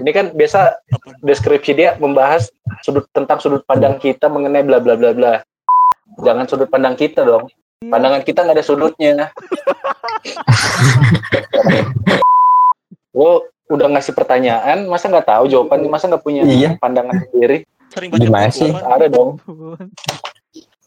Ini 0.00 0.10
kan 0.16 0.32
biasa 0.32 0.80
deskripsi 1.20 1.76
dia 1.76 2.00
membahas 2.00 2.48
sudut 2.80 3.04
tentang 3.12 3.44
sudut 3.44 3.60
pandang 3.68 4.00
kita 4.00 4.32
mengenai 4.32 4.64
bla 4.64 4.80
bla 4.80 4.96
bla 4.96 5.12
bla. 5.12 5.44
Jangan 6.24 6.48
sudut 6.48 6.72
pandang 6.72 6.96
kita 6.96 7.28
dong. 7.28 7.44
Pandangan 7.84 8.24
kita 8.24 8.40
nggak 8.40 8.56
ada 8.56 8.64
sudutnya. 8.64 9.28
Lo 13.14 13.46
udah 13.70 13.86
ngasih 13.96 14.12
pertanyaan, 14.12 14.84
masa 14.86 15.08
nggak 15.08 15.28
tahu 15.28 15.44
jawaban? 15.48 15.88
Masa 15.88 16.08
nggak 16.10 16.24
punya 16.24 16.42
Iya. 16.44 16.76
pandangan 16.76 17.24
sendiri? 17.30 17.64
Sering 17.88 18.10
baca 18.12 18.20
Gimana 18.20 18.50
sih? 18.50 18.70
Ada 18.70 19.06
dong. 19.08 19.38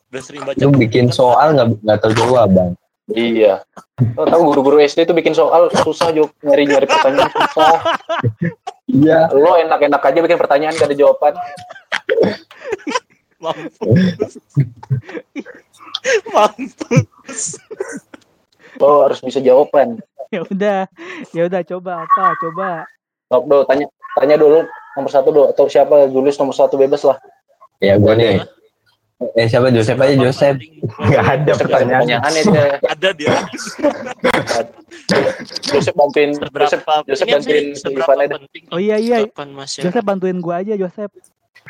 Udah 0.08 0.22
sering 0.22 0.44
baca 0.46 0.60
Lu 0.60 0.72
bikin 0.76 1.10
soal 1.10 1.56
nggak 1.56 1.68
nggak 1.82 2.00
tahu 2.04 2.14
jawaban. 2.14 2.78
Iya. 3.08 3.64
Lo 4.20 4.28
tahu 4.28 4.52
guru-guru 4.52 4.84
SD 4.84 5.08
itu 5.08 5.16
bikin 5.16 5.32
soal 5.32 5.72
susah 5.72 6.12
jawab 6.12 6.36
nyari-nyari 6.44 6.86
pertanyaan 6.86 7.32
susah. 7.32 7.76
Iya. 8.88 9.32
Lo 9.32 9.56
enak-enak 9.56 10.04
aja 10.04 10.20
bikin 10.20 10.40
pertanyaan 10.40 10.76
gak 10.76 10.92
ada 10.92 10.96
jawaban. 10.96 11.34
Mampus. 13.40 14.34
Mampus. 16.36 17.42
Lo 18.76 19.08
harus 19.08 19.20
bisa 19.24 19.40
jawaban. 19.40 20.04
Ya 20.34 20.42
udah. 20.44 20.80
Ya 21.32 21.42
udah 21.48 21.62
coba 21.64 21.92
apa? 22.04 22.26
Coba. 22.40 22.70
Sok 23.32 23.44
do 23.48 23.58
tanya 23.68 23.86
tanya 24.16 24.36
dulu 24.40 24.64
nomor 24.96 25.12
satu 25.12 25.30
do 25.32 25.42
atau 25.52 25.68
siapa 25.68 26.08
Julius 26.12 26.40
nomor 26.40 26.56
satu 26.56 26.76
bebas 26.76 27.04
lah. 27.08 27.18
Ya 27.80 27.96
gue 27.96 28.14
nih. 28.18 28.44
Eh 29.34 29.50
siapa 29.50 29.74
Joseph 29.74 29.98
aja 29.98 30.14
Joseph. 30.14 30.62
Nggak 31.02 31.26
ada 31.26 31.52
pertanyaan. 31.58 32.06
Ada 32.94 33.10
dia. 33.18 33.34
Joseph 35.74 35.98
bantuin 35.98 36.38
Joseph 36.38 36.86
Seberapa 36.86 37.02
Joseph 37.10 37.28
bantuin 37.34 37.66
Ivan 37.74 38.18
aja. 38.22 38.36
Oh 38.70 38.80
iya 38.82 38.98
iya. 39.02 39.26
Joseph 39.82 40.06
bantuin 40.06 40.38
gua 40.38 40.62
aja 40.62 40.78
Joseph. 40.78 41.10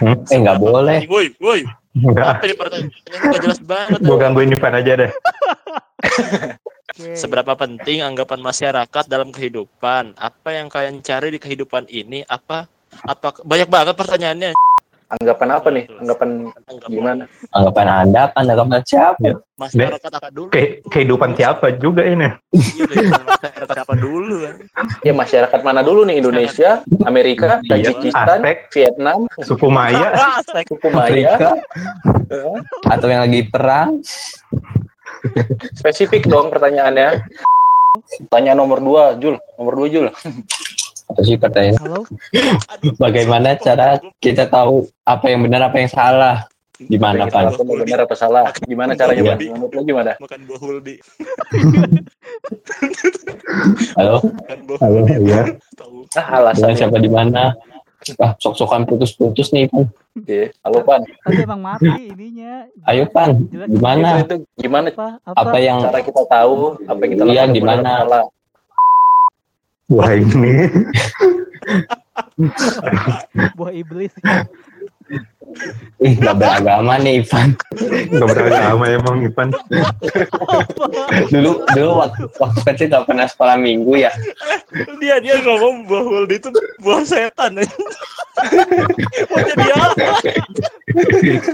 Eh 0.03 0.37
nggak 0.37 0.59
boleh. 0.59 1.07
Woi, 1.07 1.31
woi. 1.39 1.63
Enggak. 1.97 2.37
Apa 2.37 2.43
ini 2.45 2.53
pertanyaan 2.53 3.39
jelas 3.41 3.59
banget. 3.63 3.99
Gue 4.03 4.17
gangguin 4.19 4.53
Ivan 4.53 4.73
aja 4.77 4.91
deh. 4.93 5.11
Oke. 6.97 7.13
Seberapa 7.13 7.53
penting 7.53 8.01
anggapan 8.01 8.41
masyarakat 8.41 9.05
dalam 9.05 9.29
kehidupan? 9.29 10.17
Apa 10.17 10.49
yang 10.57 10.65
kalian 10.65 11.05
cari 11.05 11.29
di 11.29 11.37
kehidupan 11.37 11.85
ini? 11.93 12.25
Apa 12.25 12.65
apa 13.05 13.37
banyak 13.45 13.69
banget 13.69 13.93
pertanyaannya. 13.93 14.57
Anggapan 15.07 15.49
apa 15.53 15.67
nih? 15.69 15.85
Anggapan 16.01 16.29
Anggapan 16.49 16.89
gimana? 16.89 17.23
Anggapan 17.53 17.85
anda 17.85 18.19
apa? 18.25 18.35
Anggapan 18.41 18.81
siapa? 18.81 19.29
Masyarakat 19.61 20.09
apa 20.09 20.27
dulu? 20.33 20.49
Ke 20.49 20.81
kehidupan 20.89 21.37
siapa 21.37 21.69
juga 21.77 22.01
ini? 22.01 22.33
Masyarakat 22.49 23.77
apa 23.77 23.93
dulu? 23.93 24.49
Ya 25.05 25.13
masyarakat 25.13 25.59
mana 25.61 25.85
dulu 25.85 26.01
nih? 26.01 26.17
Indonesia, 26.17 26.81
Amerika, 27.05 27.61
Iya, 27.61 27.93
Tajikistan, 27.93 28.41
Vietnam, 28.73 29.29
suku 29.45 29.69
Maya. 29.69 30.41
Suku 30.65 30.89
Maya. 30.89 31.05
Afrika 31.13 31.49
atau 32.89 33.07
yang 33.07 33.21
lagi 33.21 33.45
perang? 33.45 34.01
Spesifik 35.73 36.25
dong 36.25 36.49
pertanyaannya. 36.49 37.23
Tanya 38.29 38.53
nomor 38.53 38.79
dua, 38.79 39.17
Jul. 39.17 39.37
Nomor 39.57 39.73
dua, 39.75 39.87
Jul. 39.89 40.07
Apa 41.07 41.21
sih 41.23 41.39
pertanyaan? 41.39 41.79
Halo. 41.81 42.01
Bagaimana 42.99 43.55
cara 43.55 43.95
kita 44.19 44.45
tahu 44.45 44.85
apa 45.01 45.25
yang 45.31 45.41
benar 45.41 45.71
apa 45.71 45.79
yang 45.79 45.87
salah? 45.87 46.45
Gimana 46.77 47.25
Pan? 47.25 47.49
lakukan 47.49 47.73
benar 47.81 48.05
apa 48.05 48.13
salah? 48.13 48.53
Gimana 48.61 48.93
caranya. 48.93 49.33
Pan? 49.33 49.39
Menurut 49.49 49.71
lo 49.73 49.81
gimana? 49.81 50.11
Makan 50.21 50.39
buah 50.45 50.59
huldi. 50.61 50.95
Halo? 53.97 54.15
Halo, 54.77 54.99
huldi. 55.07 55.25
iya. 55.25 55.41
Tahu. 55.73 56.05
Ah, 56.13 56.27
Dengan 56.27 56.37
alasannya. 56.53 56.77
siapa 56.77 56.97
di 57.01 57.09
mana? 57.09 57.43
Wah, 57.97 58.37
sok-sokan 58.37 58.85
putus-putus 58.85 59.49
nih, 59.49 59.65
Pan. 59.73 59.89
Iya. 60.21 60.53
Halo, 60.61 60.85
Pan. 60.85 61.01
Tadi 61.01 61.41
emang 61.41 61.61
mati 61.65 61.89
ininya. 61.89 62.69
Ayo, 62.85 63.09
Pan. 63.09 63.41
Gimana? 63.49 64.21
Itu, 64.21 64.45
itu 64.45 64.61
gimana 64.61 64.87
Apa? 64.93 65.07
Apa? 65.25 65.41
Apa 65.49 65.57
yang 65.57 65.81
cara 65.81 65.99
kita 66.05 66.21
tahu 66.29 66.77
apa 66.85 66.99
yang 67.01 67.11
kita 67.11 67.23
Iya, 67.25 67.33
lakukan 67.43 67.49
gimana? 67.57 67.81
benar 67.81 67.97
atau 67.97 68.05
salah? 68.05 68.23
Wah 69.87 70.11
ini. 70.13 70.53
Buah 73.57 73.73
iblis. 73.73 74.13
Ih 76.03 76.13
nggak 76.19 76.35
beragama 76.35 76.99
nih, 76.99 77.23
Ivan. 77.23 77.55
Gak 78.11 78.27
beragama 78.27 78.85
emang 78.91 79.23
Ivan. 79.23 79.49
Dulu 81.31 81.63
dulu 81.71 81.91
waktu, 82.03 82.23
waktu 82.37 82.59
kecil 82.67 82.87
gak 82.91 83.05
pernah 83.07 83.25
sekolah 83.25 83.55
minggu 83.55 83.95
ya. 83.95 84.11
Dia 84.99 85.23
dia 85.23 85.39
ngomong 85.41 85.87
buah 85.87 86.03
huldi 86.03 86.37
itu 86.37 86.51
buah 86.83 87.01
setan. 87.07 87.57
Mau 87.57 89.39
jadi 89.41 89.65
apa? 89.73 90.07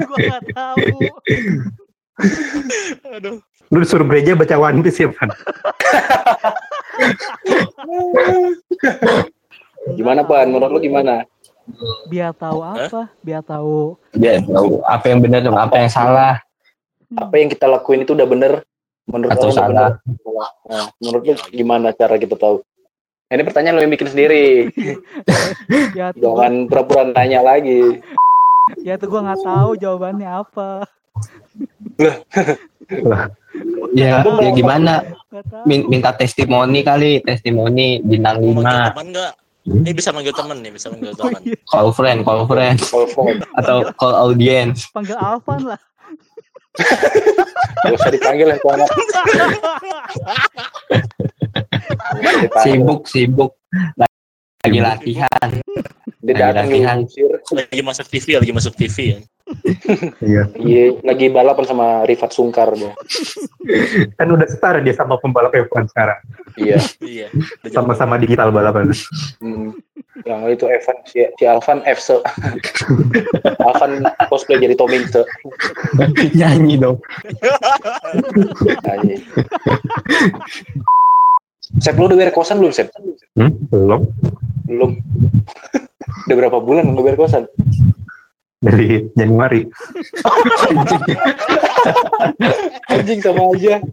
Gua 0.03 0.17
nggak 0.19 0.43
tahu. 0.51 0.97
Aduh. 3.13 3.37
Lu 3.71 3.77
disuruh 3.81 4.05
gereja 4.05 4.37
baca 4.37 4.53
One 4.59 4.85
Piece 4.85 5.01
ya, 5.01 5.09
Pan? 5.09 5.29
Gimana 9.97 10.21
Pan? 10.21 10.45
Menurut 10.51 10.77
lu 10.77 10.79
gimana? 10.83 11.25
Biar 12.11 12.35
tahu 12.35 12.59
apa? 12.59 13.11
Biar 13.23 13.41
tahu. 13.43 13.95
Biar 14.15 14.43
tahu 14.43 14.83
apa 14.83 15.05
yang 15.07 15.19
benar 15.23 15.39
dan 15.43 15.55
apa 15.55 15.75
yang 15.79 15.91
salah 15.91 16.43
Hmm. 17.13 17.29
Apa 17.29 17.37
yang 17.37 17.49
kita 17.53 17.69
lakuin 17.69 18.01
itu 18.01 18.17
udah 18.17 18.25
bener? 18.25 18.51
Menurut 19.05 19.37
atau 19.37 19.53
salah. 19.53 20.01
Nah, 20.65 20.89
menurut 20.97 21.21
lu 21.21 21.35
gimana 21.53 21.93
cara 21.93 22.17
kita 22.17 22.33
tahu? 22.33 22.65
Ini 23.29 23.45
pertanyaan 23.45 23.75
lu 23.77 23.81
yang 23.85 23.93
bikin 23.93 24.09
sendiri. 24.09 24.45
Ya 25.93 26.09
Jangan 26.17 26.65
pura-pura 26.65 27.05
nanya 27.05 27.45
lagi. 27.45 28.01
ya 28.87 28.97
tuh 28.97 29.13
gua 29.13 29.21
nggak 29.29 29.45
tahu 29.45 29.69
jawabannya 29.77 30.29
apa. 30.29 30.69
Ya, 33.93 34.25
ya 34.25 34.49
gimana? 34.51 35.05
Minta 35.69 36.09
testimoni 36.17 36.81
kali, 36.81 37.21
testimoni 37.21 38.01
bintang 38.01 38.41
Mau 38.41 38.65
manggil 39.63 39.75
5. 39.75 39.79
teman 39.79 39.83
enggak? 39.83 39.87
Ini 39.87 39.91
bisa 39.95 40.09
manggil 40.11 40.33
teman 40.35 40.57
nih, 40.59 40.71
bisa 40.71 40.87
manggil 40.91 41.11
Oh, 41.11 41.17
teman. 41.17 41.41
iya. 41.43 41.57
Call 41.65 41.89
friend, 41.91 42.19
call 42.21 42.41
friend 42.43 42.77
Call 42.83 43.07
phone. 43.09 43.37
atau 43.55 43.77
call 43.95 44.13
audience. 44.13 44.87
Panggil 44.91 45.15
Alvan 45.15 45.61
lah. 45.71 45.79
Gak 47.83 47.93
usah 47.93 48.09
dipanggil 48.09 48.49
tuh 48.57 48.69
anak. 48.73 48.89
Sibuk, 52.63 53.05
sibuk. 53.05 53.51
Lagi 54.63 54.79
latihan. 54.79 55.49
Dia 56.23 56.33
lagi 56.55 56.81
latihan. 56.81 56.97
Lagi 57.51 57.81
masuk 57.83 58.05
TV, 58.07 58.39
lagi 58.39 58.51
masuk 58.55 58.73
TV 58.73 58.95
ya. 59.13 59.19
Iya. 60.19 60.43
Iya, 60.57 60.83
lagi 61.05 61.27
balapan 61.29 61.65
sama 61.67 61.87
Rifat 62.09 62.31
Sungkar 62.33 62.73
dia. 62.75 62.91
Kan 64.17 64.27
udah 64.33 64.47
setara 64.49 64.79
dia 64.81 64.95
sama 64.95 65.19
pembalap 65.21 65.53
F1 65.53 65.89
sekarang. 65.93 66.19
Iya. 66.57 66.77
Iya. 66.99 67.27
Sama-sama 67.69 68.17
digital 68.17 68.49
balapan. 68.49 68.91
Hmm. 69.39 69.77
Yang 70.23 70.41
itu 70.55 70.65
Evan 70.69 70.97
si, 71.09 71.19
si 71.25 71.43
Alvan 71.43 71.81
FC. 71.83 72.21
Alvan 73.67 74.05
cosplay 74.29 74.61
jadi 74.61 74.77
Tomingse. 74.77 75.25
Nyanyi 76.37 76.77
dong. 76.77 77.01
Aja. 78.85 79.15
Sep 81.81 81.97
lu 81.97 82.05
udah 82.05 82.17
bayar 82.17 82.31
kosan 82.31 82.61
belum 82.61 82.69
Sep? 82.69 82.93
Hmm? 83.33 83.51
Belum. 83.73 84.05
Belum. 84.69 84.91
udah 86.29 86.35
berapa 86.39 86.57
bulan 86.61 86.93
lu 86.93 87.01
bayar 87.01 87.17
kosan? 87.17 87.49
Dari 88.63 89.11
Januari. 89.19 89.67
Anjing 92.87 93.19
sama 93.19 93.51
aja. 93.51 93.83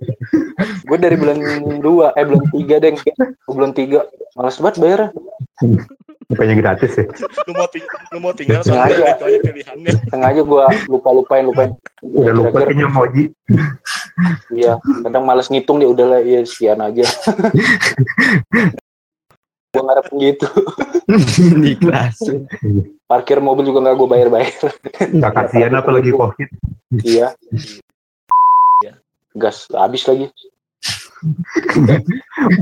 Gue 0.87 0.99
dari 1.03 1.19
bulan 1.19 1.39
2, 1.83 1.83
eh 2.15 2.25
bulan 2.25 2.47
3 2.55 2.83
deng. 2.83 2.97
Bulan 3.51 3.73
3. 3.75 4.39
Males 4.39 4.59
banget 4.63 4.77
bayar. 4.79 5.01
Bukannya 6.31 6.55
gratis 6.63 6.95
ya. 6.95 7.11
Lu 7.51 7.53
mau 7.59 7.67
ting 7.67 7.83
lu 8.15 8.19
mau 8.23 8.31
tinggal 8.31 8.63
sama 8.63 8.87
itu 8.87 9.03
aja 9.03 9.39
pilihannya. 9.43 9.93
Sengaja 10.15 10.41
gue 10.47 10.65
lupa-lupain, 10.87 11.43
lupain. 11.43 11.75
Udah 12.07 12.31
lupa 12.31 12.63
kayaknya 12.63 12.87
Moji. 12.87 13.35
Iya, 14.55 14.79
kadang 15.03 15.27
males 15.27 15.51
ngitung 15.51 15.83
dia 15.83 15.91
udahlah 15.91 16.23
ya 16.23 16.47
sekian 16.47 16.79
aja. 16.79 17.03
gue 19.75 19.83
ngarep 19.83 20.07
gitu. 20.23 20.47
Di 21.59 21.75
kelas. 21.83 22.23
Parkir 23.11 23.43
mobil 23.43 23.67
juga 23.67 23.83
nggak 23.83 23.97
gue 23.99 24.07
bayar-bayar. 24.07 24.55
Nggak 25.19 25.33
kasihan 25.35 25.75
apalagi 25.75 26.15
Covid. 26.15 26.47
iya. 27.03 27.35
Iya. 28.87 29.03
Gas 29.35 29.67
habis 29.75 30.07
lagi. 30.07 30.31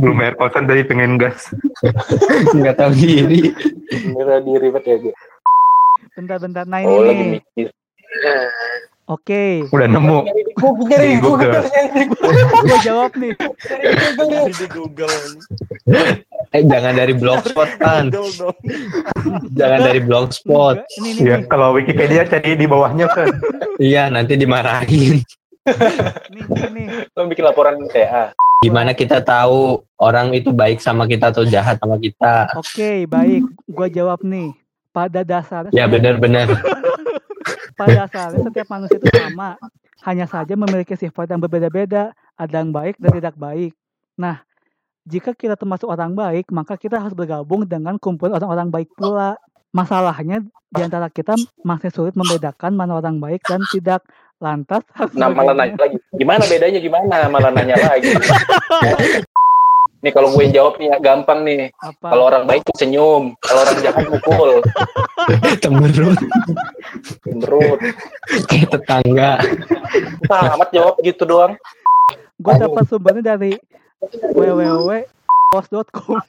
Belum 0.00 0.17
bayar 0.17 0.41
kosan 0.41 0.65
dari 0.65 0.89
pengen 0.89 1.21
gas. 1.21 1.52
Nggak 2.56 2.80
tahu 2.80 2.97
diri. 2.97 3.52
Mira 4.08 4.41
di 4.41 4.52
ribet 4.56 4.89
ya 4.89 4.97
gue. 4.97 5.15
Bentar-bentar. 6.17 6.65
Nah 6.65 6.80
ini 6.80 6.97
Oh 6.97 7.04
lagi 7.04 7.23
nih. 7.23 7.32
mikir. 7.45 7.69
Oke. 9.08 9.69
Udah 9.69 9.89
nemu. 9.89 10.19
Nyari 10.89 11.13
Di 11.13 11.21
Google. 11.21 11.61
Gua 12.65 12.78
jawab 12.80 13.13
nih. 13.21 13.37
Di 14.56 14.67
Google. 14.73 15.17
Eh 16.49 16.65
jangan 16.65 16.97
dari 16.97 17.13
blogspot 17.13 17.71
kan. 17.76 18.08
Jangan 19.52 19.80
dari 19.84 20.00
blogspot. 20.00 20.80
Ini. 20.97 21.11
Ya, 21.21 21.37
kalau 21.45 21.76
Wikipedia 21.76 22.25
cari 22.25 22.56
di 22.56 22.65
bawahnya 22.65 23.04
kan. 23.13 23.28
Iya 23.76 24.08
nanti 24.08 24.34
dimarahin. 24.41 25.21
Nih, 25.69 26.45
nih, 26.49 26.69
nih. 26.73 26.87
Lo 27.13 27.28
bikin 27.28 27.45
laporan 27.45 27.76
TA. 27.93 28.32
Gimana 28.65 28.97
kita 28.97 29.21
tahu 29.21 29.84
orang 30.00 30.32
itu 30.32 30.50
baik 30.50 30.80
sama 30.80 31.04
kita 31.04 31.30
atau 31.30 31.45
jahat 31.45 31.76
sama 31.78 32.00
kita? 32.00 32.49
Oke, 32.56 33.04
baik. 33.04 33.45
Gua 33.69 33.87
jawab 33.93 34.25
nih. 34.25 34.56
Pada 34.89 35.21
dasarnya 35.23 35.71
Ya 35.71 35.84
benar-benar. 35.87 36.49
pada 37.78 38.08
dasarnya 38.08 38.49
setiap 38.49 38.67
manusia 38.73 38.97
itu 38.97 39.08
sama. 39.13 39.61
Hanya 40.02 40.25
saja 40.25 40.56
memiliki 40.56 40.97
sifat 40.97 41.28
yang 41.28 41.45
berbeda-beda. 41.45 42.17
Ada 42.41 42.65
yang 42.65 42.73
baik 42.73 42.97
dan 42.97 43.11
tidak 43.13 43.37
baik. 43.37 43.76
Nah, 44.17 44.43
jika 45.08 45.32
kita 45.32 45.56
termasuk 45.56 45.88
orang 45.88 46.12
baik, 46.12 46.52
maka 46.52 46.76
kita 46.76 47.00
harus 47.00 47.16
bergabung 47.16 47.64
dengan 47.64 47.97
kumpulan 47.97 48.36
orang-orang 48.36 48.68
baik 48.68 48.92
pula. 48.92 49.40
Masalahnya 49.73 50.44
di 50.68 50.80
antara 50.84 51.08
kita 51.08 51.32
masih 51.64 51.88
sulit 51.88 52.12
membedakan 52.12 52.76
mana 52.76 53.00
orang 53.00 53.16
baik 53.16 53.40
dan 53.49 53.64
tidak. 53.73 54.04
Lantas 54.38 54.86
harus 54.94 55.10
Nah 55.18 55.34
malah 55.34 55.50
nanya 55.50 55.75
lagi. 55.75 55.99
Gimana 56.14 56.47
bedanya 56.47 56.78
gimana? 56.78 57.26
Malah 57.26 57.50
nanya 57.50 57.75
lagi. 57.75 58.14
nih 60.04 60.14
kalau 60.14 60.30
gue 60.30 60.47
yang 60.47 60.54
jawab 60.54 60.78
nih 60.78 60.94
ya, 60.94 60.97
gampang 61.02 61.42
nih. 61.42 61.75
apa? 61.82 62.06
Kalau 62.14 62.25
orang 62.30 62.47
baik 62.47 62.62
tuh 62.62 62.76
senyum, 62.78 63.34
kalau 63.42 63.66
orang 63.66 63.82
jahat 63.82 64.06
mukul, 64.06 64.62
Temerut 65.64 66.21
menurut. 67.26 67.78
kayak 68.47 68.78
tetangga. 68.78 69.42
Ah, 70.30 70.54
amat 70.54 70.71
jawab 70.71 70.94
gitu 71.02 71.26
doang. 71.26 71.58
Gue 72.38 72.54
dapat 72.54 72.86
sumbernya 72.86 73.34
dari 73.34 73.58
www.pos.com. 74.34 76.19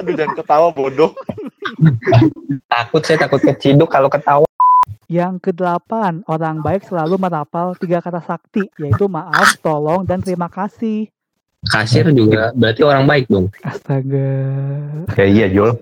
Aduh 0.00 0.12
jangan 0.16 0.34
ketawa 0.36 0.68
bodoh. 0.72 1.12
Takut 2.68 3.02
saya 3.04 3.18
takut 3.28 3.40
keciduk 3.40 3.88
kalau 3.92 4.08
ketawa. 4.08 4.46
Yang 5.12 5.52
kedelapan, 5.52 6.24
orang 6.24 6.64
baik 6.64 6.88
selalu 6.88 7.20
merapal 7.20 7.76
tiga 7.76 8.00
kata 8.00 8.24
sakti, 8.24 8.64
yaitu 8.80 9.12
maaf, 9.12 9.60
tolong, 9.60 10.08
dan 10.08 10.24
terima 10.24 10.48
kasih. 10.48 11.12
Kasir 11.62 12.10
juga 12.10 12.50
berarti 12.56 12.82
orang 12.82 13.06
baik 13.06 13.30
dong. 13.30 13.46
Astaga. 13.62 14.34
Ya 15.14 15.24
iya 15.28 15.46
Jol. 15.46 15.78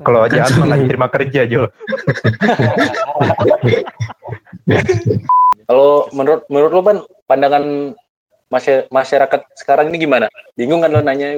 Kalau 0.00 0.24
jahat 0.30 0.56
malah 0.56 0.80
terima 0.80 1.12
kerja 1.12 1.44
Jol. 1.44 1.68
Kalau 5.68 6.08
menurut 6.16 6.48
menurut 6.48 6.72
lo 6.72 6.80
kan 6.80 6.96
pandangan 7.28 7.92
masy- 8.48 8.88
masyarakat 8.88 9.40
sekarang 9.52 9.92
ini 9.92 10.00
gimana? 10.00 10.32
Bingung 10.56 10.80
kan 10.80 10.88
lo 10.88 11.04
nanya? 11.04 11.36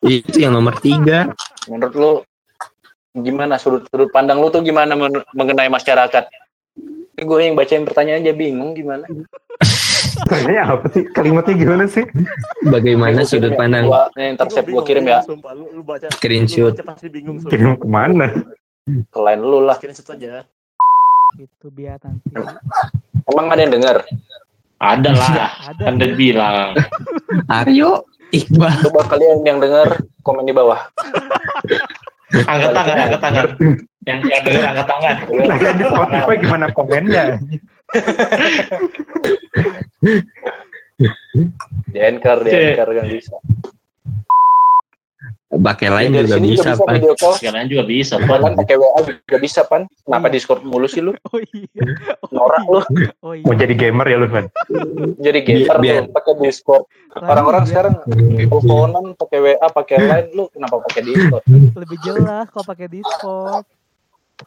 Itu 0.00 0.40
yang 0.40 0.56
nomor 0.56 0.80
tiga. 0.80 1.28
Menurut 1.68 1.92
lo 1.92 2.12
gimana 3.12 3.60
sudut 3.60 3.84
sudut 3.92 4.08
pandang 4.08 4.40
lo 4.40 4.48
tuh 4.48 4.64
gimana 4.64 4.96
men- 4.96 5.28
mengenai 5.36 5.68
masyarakat? 5.68 6.32
Ini 7.12 7.28
gue 7.28 7.38
yang 7.44 7.52
bacain 7.52 7.84
pertanyaan 7.84 8.24
aja 8.24 8.32
bingung 8.32 8.72
gimana. 8.72 9.04
Ini 10.32 10.56
apa 10.56 10.88
sih? 10.88 11.04
Kalimatnya 11.12 11.52
gimana 11.52 11.84
sih? 11.84 12.08
Bagaimana 12.64 13.20
sudut 13.28 13.52
pandang 13.52 13.84
Gua, 13.84 14.08
nih, 14.16 14.32
ntar 14.32 14.48
Sep 14.48 14.64
gue 14.64 14.80
kirim 14.80 15.04
ya 15.04 15.20
Sumpah, 15.20 15.52
lu, 15.52 15.68
lu 15.76 15.84
baca. 15.84 16.08
screenshot? 16.08 16.72
Lu 16.72 16.80
baca 16.80 16.96
pasti 16.96 17.12
bingung. 17.12 17.36
Sumpah. 17.36 17.52
Kirim 17.52 17.76
ke 17.76 17.84
mana? 17.84 18.32
ke 18.88 19.18
lain 19.20 19.40
lu 19.44 19.60
lah. 19.60 19.76
Screenshot 19.76 20.08
aja. 20.08 20.48
Itu 21.36 21.68
biar 21.68 22.00
nanti. 22.00 22.32
Emang 23.30 23.46
ada 23.50 23.60
yang 23.62 23.72
denger? 23.74 23.96
Ada 24.82 25.10
lah, 25.14 25.50
Ada. 25.70 25.82
kan 25.86 25.92
udah 25.94 26.10
bilang. 26.18 26.68
Aryo 27.62 28.02
Iqbal. 28.34 28.72
Coba 28.88 29.00
kalian 29.14 29.46
yang 29.46 29.62
denger 29.62 30.02
komen 30.26 30.42
di 30.42 30.54
bawah. 30.56 30.80
Angkat 32.32 32.72
tangan, 32.72 32.96
angkat 32.96 33.20
tangan. 33.20 33.44
Yang 34.08 34.18
yang 34.24 34.42
denger 34.42 34.64
angkat 34.72 34.86
tangan. 34.88 35.14
Lagi 35.28 35.68
di 35.76 35.84
Spotify 35.84 36.34
gimana 36.40 36.66
komennya? 36.72 37.24
Di 41.92 41.98
anchor, 42.00 42.38
di 42.40 42.50
anchor 42.56 42.88
kan 42.88 43.06
bisa. 43.12 43.36
Pakai 45.54 45.88
lain 45.88 46.10
Dari 46.10 46.24
juga 46.24 46.34
sini 46.34 46.48
bisa, 46.50 46.70
Pan. 46.74 46.94
video 46.94 47.12
call. 47.12 47.34
Sekalian 47.36 47.66
juga 47.66 47.84
bisa, 47.84 48.14
Pan 48.16 48.40
Pan. 48.40 48.52
pakai 48.56 48.74
WA 48.74 48.98
juga 49.02 49.36
bisa 49.36 49.60
pan. 49.62 49.82
Kenapa 50.00 50.26
Discord 50.26 50.60
mulu 50.62 50.86
sih 50.86 50.98
lu? 50.98 51.12
Oh 51.28 51.38
iya. 51.44 51.84
Oh, 52.18 52.28
Norak 52.32 52.58
iya. 52.58 52.70
lu. 52.70 52.80
Oh 53.20 53.32
iya. 53.32 53.44
Mau 53.44 53.54
jadi 53.54 53.74
gamer 53.74 54.06
ya 54.06 54.16
lu 54.16 54.26
kan? 54.26 54.44
Jadi 55.18 55.38
gamer 55.42 55.76
Biar- 55.76 56.02
lu 56.02 56.10
pakai 56.10 56.34
Discord. 56.38 56.84
Orang-orang 57.14 57.64
sekarang 57.64 57.94
teleponan 58.06 59.04
pakai 59.12 59.38
WA, 59.42 59.66
pakai 59.68 59.96
Line, 59.98 60.28
lu 60.32 60.48
kenapa 60.48 60.80
pakai 60.82 61.00
Discord? 61.04 61.44
lebih 61.74 61.98
jelas 62.00 62.44
kalau 62.48 62.64
pakai 62.64 62.86
Discord. 62.88 63.64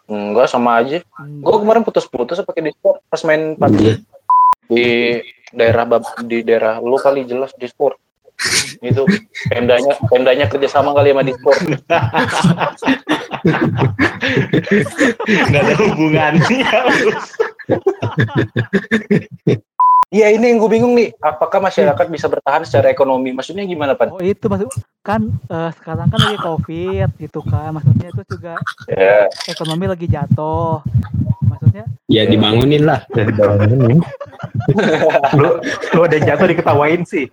Enggak 0.05 0.47
sama 0.47 0.77
aja. 0.77 0.99
Hmm. 1.13 1.39
Gue 1.39 1.55
kemarin 1.55 1.81
putus-putus 1.81 2.41
pakai 2.41 2.65
Discord 2.65 2.99
pas 3.05 3.21
main 3.21 3.53
Iya. 3.53 3.61
PUBG 3.61 3.81
di 4.65 4.87
daerah 5.51 5.85
bab- 5.85 6.17
di 6.21 6.41
daerah 6.41 6.77
lu 6.77 6.97
kali 6.97 7.23
jelas 7.23 7.53
Discord. 7.53 7.95
Itu 8.83 9.03
pendanya 9.47 9.95
pendanya 10.11 10.45
kerjasama 10.51 10.91
kali 10.93 11.11
sama 11.15 11.23
Discord. 11.23 11.61
Nggak 15.25 15.61
ada 15.63 15.75
hubungannya. 15.79 16.69
Iya 20.15 20.31
ini 20.31 20.47
yang 20.47 20.63
gue 20.63 20.71
bingung 20.71 20.95
nih. 20.95 21.11
Apakah 21.19 21.59
masyarakat 21.59 22.07
bisa 22.07 22.31
bertahan 22.31 22.63
secara 22.63 22.87
ekonomi? 22.87 23.35
Maksudnya 23.35 23.67
gimana 23.67 23.99
pan? 23.99 24.15
Oh 24.15 24.23
itu 24.23 24.47
maksud 24.47 24.71
kan 25.03 25.27
eh, 25.51 25.69
sekarang 25.75 26.07
kan 26.07 26.19
lagi 26.23 26.39
covid 26.39 27.09
gitu 27.19 27.43
kan 27.43 27.75
maksudnya 27.75 28.09
itu 28.09 28.23
juga 28.25 28.55
Ya, 28.87 29.27
ekonomi 29.45 29.85
lagi 29.85 30.07
jatuh 30.07 30.79
maksudnya 31.43 31.83
Ya 32.07 32.23
dibangunin 32.31 32.87
lah. 32.87 33.03
Jadi 33.17 33.35
bangunin. 33.35 33.99
lu 35.35 35.49
lu 35.91 35.99
ada 35.99 36.15
jatuh 36.15 36.47
diketawain 36.47 37.03
sih. 37.03 37.27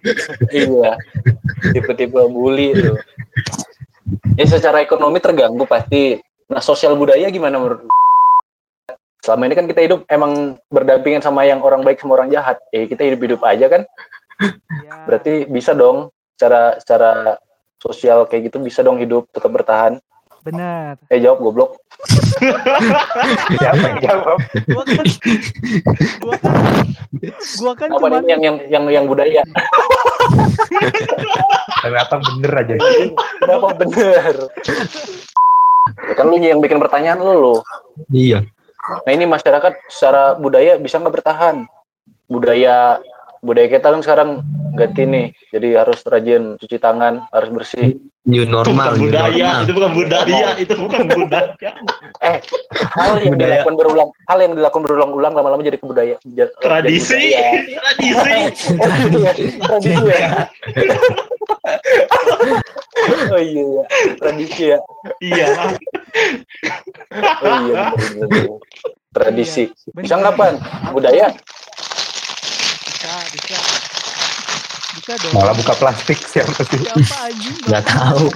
iya. 0.50 0.98
Tipe-tipe 1.70 2.18
bully 2.34 2.74
itu. 2.74 2.98
Ya 4.34 4.44
secara 4.50 4.82
ekonomi 4.82 5.22
terganggu 5.22 5.70
pasti. 5.70 6.18
Nah 6.50 6.58
sosial 6.58 6.98
budaya 6.98 7.30
gimana 7.30 7.62
menurut? 7.62 7.86
Lu? 9.22 9.26
Selama 9.26 9.46
ini 9.46 9.54
kan 9.54 9.66
kita 9.70 9.80
hidup 9.86 10.00
emang 10.10 10.58
berdampingan 10.66 11.22
sama 11.22 11.46
yang 11.46 11.62
orang 11.62 11.86
baik 11.86 12.02
sama 12.02 12.18
orang 12.18 12.34
jahat. 12.34 12.58
Eh 12.74 12.90
kita 12.90 13.06
hidup-hidup 13.06 13.38
aja 13.46 13.70
kan. 13.70 13.86
ya 14.82 15.06
Berarti 15.06 15.46
bisa 15.46 15.70
dong 15.78 16.10
secara 16.34 16.74
secara 16.82 17.38
sosial 17.78 18.26
kayak 18.26 18.50
gitu 18.50 18.58
bisa 18.58 18.82
dong 18.82 18.98
hidup 18.98 19.30
tetap 19.30 19.54
bertahan. 19.54 20.02
benar 20.42 20.98
Eh 21.06 21.22
jawab 21.22 21.38
goblok. 21.38 21.78
Siapa 23.62 23.94
yang 23.94 23.98
jawab? 24.02 24.38
gua 24.66 24.82
kan 24.82 25.06
gua 26.18 26.34
kan 26.34 26.58
gua 27.62 27.72
kan 27.78 27.88
Apa 27.94 27.98
cuman 28.02 28.26
yang 28.26 28.42
yang 28.42 28.56
yang 28.66 28.84
yang 28.90 29.04
budaya? 29.06 29.46
Ternyata 31.78 32.14
bener 32.18 32.52
aja. 32.58 32.74
Kenapa 33.38 33.68
bener? 33.86 34.34
Kan 36.18 36.26
lu 36.26 36.42
yang 36.42 36.58
bikin 36.58 36.82
pertanyaan 36.82 37.22
lu 37.22 37.34
lo. 37.38 37.54
Iya. 38.10 38.42
Nah 38.82 39.12
ini 39.14 39.24
masyarakat 39.30 39.86
secara 39.86 40.34
budaya 40.34 40.74
bisa 40.78 40.98
nggak 40.98 41.22
bertahan? 41.22 41.66
Budaya 42.26 42.98
budaya 43.38 43.68
kita 43.70 43.94
kan 43.94 44.02
sekarang 44.02 44.30
ganti 44.74 45.02
nih, 45.06 45.26
jadi 45.54 45.86
harus 45.86 46.02
rajin 46.02 46.58
cuci 46.58 46.78
tangan, 46.82 47.26
harus 47.30 47.50
bersih. 47.54 47.98
New 48.22 48.46
Itu 48.46 48.54
normal, 48.54 48.94
bukan 48.94 49.02
new 49.02 49.10
budaya, 49.10 49.34
normal. 49.34 49.62
itu 49.66 49.72
bukan 49.74 49.90
budaya, 49.98 50.48
itu 50.54 50.74
bukan 50.78 51.02
budaya. 51.10 51.70
Hal 52.94 53.18
yang 53.18 53.34
Budaya. 53.34 53.50
dilakukan 53.66 53.74
berulang, 53.74 54.08
hal 54.30 54.38
yang 54.38 54.52
dilakukan 54.54 54.82
berulang-ulang 54.86 55.32
lama-lama 55.34 55.58
jadi 55.58 55.74
kebudayaan. 55.74 56.22
jadi 56.22 56.54
Tradisi, 56.62 57.18
budaya. 57.18 57.50
tradisi. 57.74 58.70
tradisi 59.58 60.06
ya. 60.06 60.30
oh 63.34 63.42
iya 63.42 63.62
ya, 63.66 63.84
tradisi 64.16 64.62
ya. 64.70 64.78
Iya. 65.18 65.46
Oh 67.42 67.56
iya, 67.66 67.82
bener, 67.90 68.06
bener, 68.06 68.26
bener. 68.30 68.46
tradisi. 69.10 69.64
Bisa 69.98 70.14
nggak 70.14 70.34
pan? 70.38 70.54
Budaya? 70.94 71.34
bisa 72.86 73.10
bisa 73.34 73.58
bisa 74.98 75.12
dong 75.20 75.32
Malah 75.36 75.54
buka 75.56 75.74
plastik 75.76 76.18
siapa 76.32 76.62
sih? 76.68 76.80
siapa 76.80 77.28
Nggak 77.68 77.84
tahu. 77.88 78.26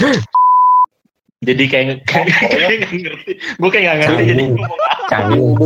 Jadi 1.40 1.72
kayak 1.72 2.04
kayak 2.04 2.28
nggak 2.28 2.92
ngerti. 2.92 3.32
Gue 3.56 3.70
kayak 3.72 3.84
nggak 3.88 3.98
ngerti 4.04 4.24
jadi 4.28 4.44
Canggung. 5.08 5.56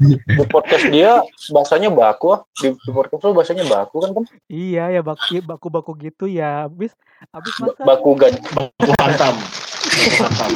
Di, 0.00 0.16
podcast 0.48 0.88
dia 0.88 1.20
bahasanya 1.52 1.92
baku 1.92 2.32
ah. 2.32 2.40
Di, 2.56 2.72
di 2.72 2.88
podcast 2.88 3.28
lu 3.28 3.36
bahasanya 3.36 3.68
baku 3.68 4.00
kan 4.00 4.16
kan? 4.16 4.24
iya 4.48 4.88
ya 4.88 5.04
baku 5.04 5.44
baku 5.44 5.68
baku 5.68 5.92
gitu 6.00 6.24
ya 6.24 6.64
abis 6.64 6.96
abis 7.36 7.52
masa 7.60 7.84
Baku 7.84 8.16
gan. 8.16 8.32
baku 8.32 8.92
hantam. 8.96 9.36
Baku 9.36 10.24
hantam. 10.24 10.52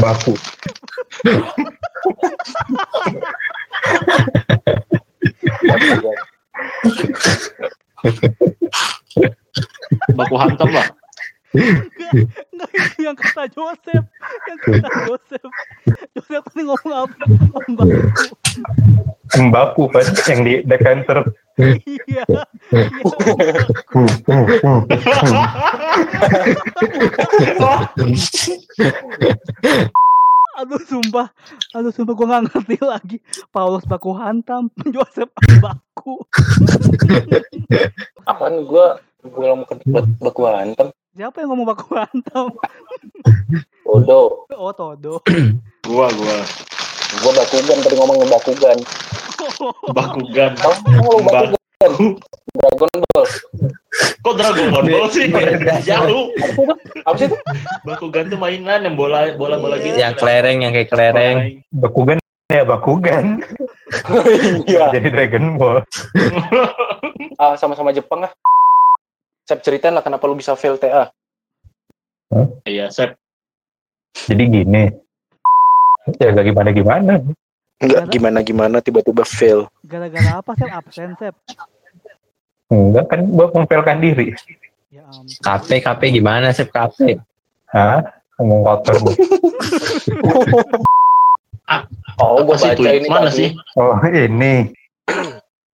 Baku. 0.00 0.32
Baku 10.18 10.34
hantam 10.36 10.70
lah. 10.74 10.86
Enggak 11.54 12.70
itu 12.74 12.98
yang 13.06 13.14
kata 13.14 13.46
Joseph 13.54 14.06
yang 14.50 14.58
kata 14.58 14.88
Joseph. 15.06 15.52
Joseph 16.18 16.44
tadi 16.50 16.62
ngomong 16.66 16.94
apa? 17.06 17.24
Om 17.54 17.72
baku 17.78 17.98
Mbaku 19.34 19.82
kan 19.90 20.06
yang 20.30 20.40
di 20.42 20.54
decanter. 20.66 21.18
iya. 21.58 22.24
Iya. 22.26 22.42
Aduh 30.54 30.82
sumpah. 30.86 31.30
Aduh 31.74 31.90
sumpah 31.90 32.14
gue 32.14 32.26
nggak 32.26 32.42
ngerti 32.50 32.76
lagi. 32.82 33.16
Paulus 33.54 33.86
baku 33.86 34.14
hantam 34.14 34.70
Joseph 34.94 35.30
baku 35.62 35.93
Apaan 38.30 38.64
gua 38.64 39.00
gua 39.24 39.56
mau 39.56 39.64
ke 39.64 39.74
baku 40.20 40.42
hantem. 40.44 40.88
siapa 41.14 41.40
yang 41.40 41.54
ngomong 41.54 41.68
baku 41.70 41.94
hantam 41.94 42.50
Bodoh. 43.84 44.44
oh 44.60 44.72
Todo 44.74 45.20
Gua 45.88 46.06
gua 46.10 46.36
Gua 47.22 47.32
bakugan 47.36 47.78
tadi 47.78 47.94
ngomong 47.94 48.26
bakugan. 48.26 48.78
bakugan. 49.94 50.50
Lu 50.90 51.22
bakugan. 51.22 51.54
Dragon 52.54 52.90
Ball. 53.12 53.26
Kok 54.24 54.34
Dragon 54.34 54.66
Ball 54.72 55.08
sih? 55.12 55.28
Jauh. 55.84 56.32
Apa 57.04 57.16
sih 57.20 57.26
itu? 57.30 57.36
Bakugan 57.84 58.26
tuh 58.26 58.40
mainan 58.40 58.82
yang 58.82 58.96
bola 58.98 59.30
bola 59.36 59.60
bola 59.60 59.76
gitu. 59.78 59.94
Yang 59.94 60.16
kelereng, 60.18 60.58
yang 60.64 60.72
kayak 60.72 60.90
kelereng. 60.90 61.36
Bakugan 61.70 62.18
ya 62.48 62.64
Bakugan. 62.66 63.24
Iya. 64.64 64.84
Jadi 64.94 65.08
Dragon 65.10 65.58
Ball. 65.58 65.78
Ah, 67.34 67.58
sama-sama 67.58 67.90
Jepang 67.90 68.22
ah. 68.22 68.32
Sep 69.42 69.58
ceritain 69.60 69.90
lah 69.90 70.06
kenapa 70.06 70.22
lu 70.30 70.38
bisa 70.38 70.54
fail 70.54 70.78
TA. 70.78 71.10
Iya, 72.62 72.94
Sep. 72.94 73.18
Jadi 74.14 74.44
gini. 74.46 74.84
Ya 76.22 76.30
gak 76.30 76.46
gimana-gimana. 76.46 77.18
Enggak 77.82 78.06
gimana-gimana 78.08 78.78
tiba-tiba 78.78 79.26
fail. 79.26 79.66
gara-gara 79.82 80.38
apa 80.38 80.54
Sep 80.54 80.70
absen 80.70 81.10
Sep 81.18 81.34
Enggak 82.70 83.04
kan 83.10 83.20
gua 83.26 83.50
memfailkan 83.50 83.98
diri. 83.98 84.30
ya 84.94 85.02
ampun 85.10 85.26
KP, 85.42 85.68
KP 85.82 86.00
gimana 86.14 86.54
sih 86.54 86.70
KP? 86.70 87.18
Hah? 87.74 87.98
Ngomong 88.38 88.62
kotor 88.62 88.94
gua. 91.64 91.88
Oh, 92.20 92.44
gua 92.44 92.56
sih 92.56 92.70
baca 92.70 92.76
tweet? 92.76 93.00
ini 93.00 93.08
Mana 93.08 93.28
tadi. 93.28 93.36
sih? 93.36 93.48
Oh 93.74 93.94
ini. 94.04 94.54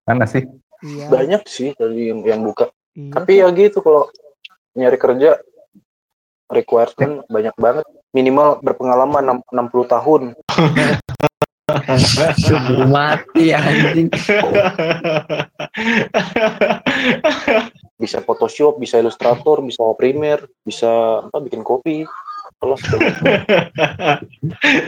Mana 0.05 0.25
sih? 0.25 0.43
iya 0.81 1.07
Banyak 1.07 1.43
sih 1.45 1.75
tadi 1.75 2.09
yang, 2.09 2.21
yang 2.23 2.41
buka. 2.41 2.71
iya 2.95 3.13
Tapi 3.13 3.33
ya 3.39 3.51
gitu 3.51 3.79
kalau 3.81 4.09
nyari 4.73 4.97
kerja 4.97 5.39
requirement 6.47 7.27
banyak 7.27 7.55
banget. 7.55 7.85
Minimal 8.11 8.59
berpengalaman 8.59 9.23
enam- 9.23 9.47
60 9.71 9.87
tahun. 9.87 10.23
Keburu 12.41 12.87
mati 12.87 13.55
anjing. 13.55 14.11
Bisa 17.95 18.19
Photoshop, 18.19 18.81
bisa 18.81 18.99
Illustrator, 18.99 19.61
bisa 19.61 19.85
Premiere, 19.95 20.49
bisa 20.65 20.89
apa 21.23 21.39
bikin 21.39 21.61
kopi. 21.61 22.09
Kelas. 22.61 22.81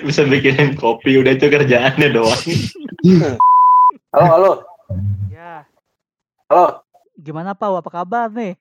Bisa 0.06 0.22
bikinin 0.28 0.76
kopi 0.76 1.16
udah 1.16 1.32
itu 1.32 1.48
kerjaannya 1.48 2.08
doang. 2.12 2.36
Halo, 4.12 4.26
halo. 4.28 4.52
ya 5.32 5.64
Halo. 6.52 6.84
gimana 7.16 7.56
Pau 7.56 7.80
apa 7.80 7.88
kabar 7.88 8.28
nih 8.28 8.60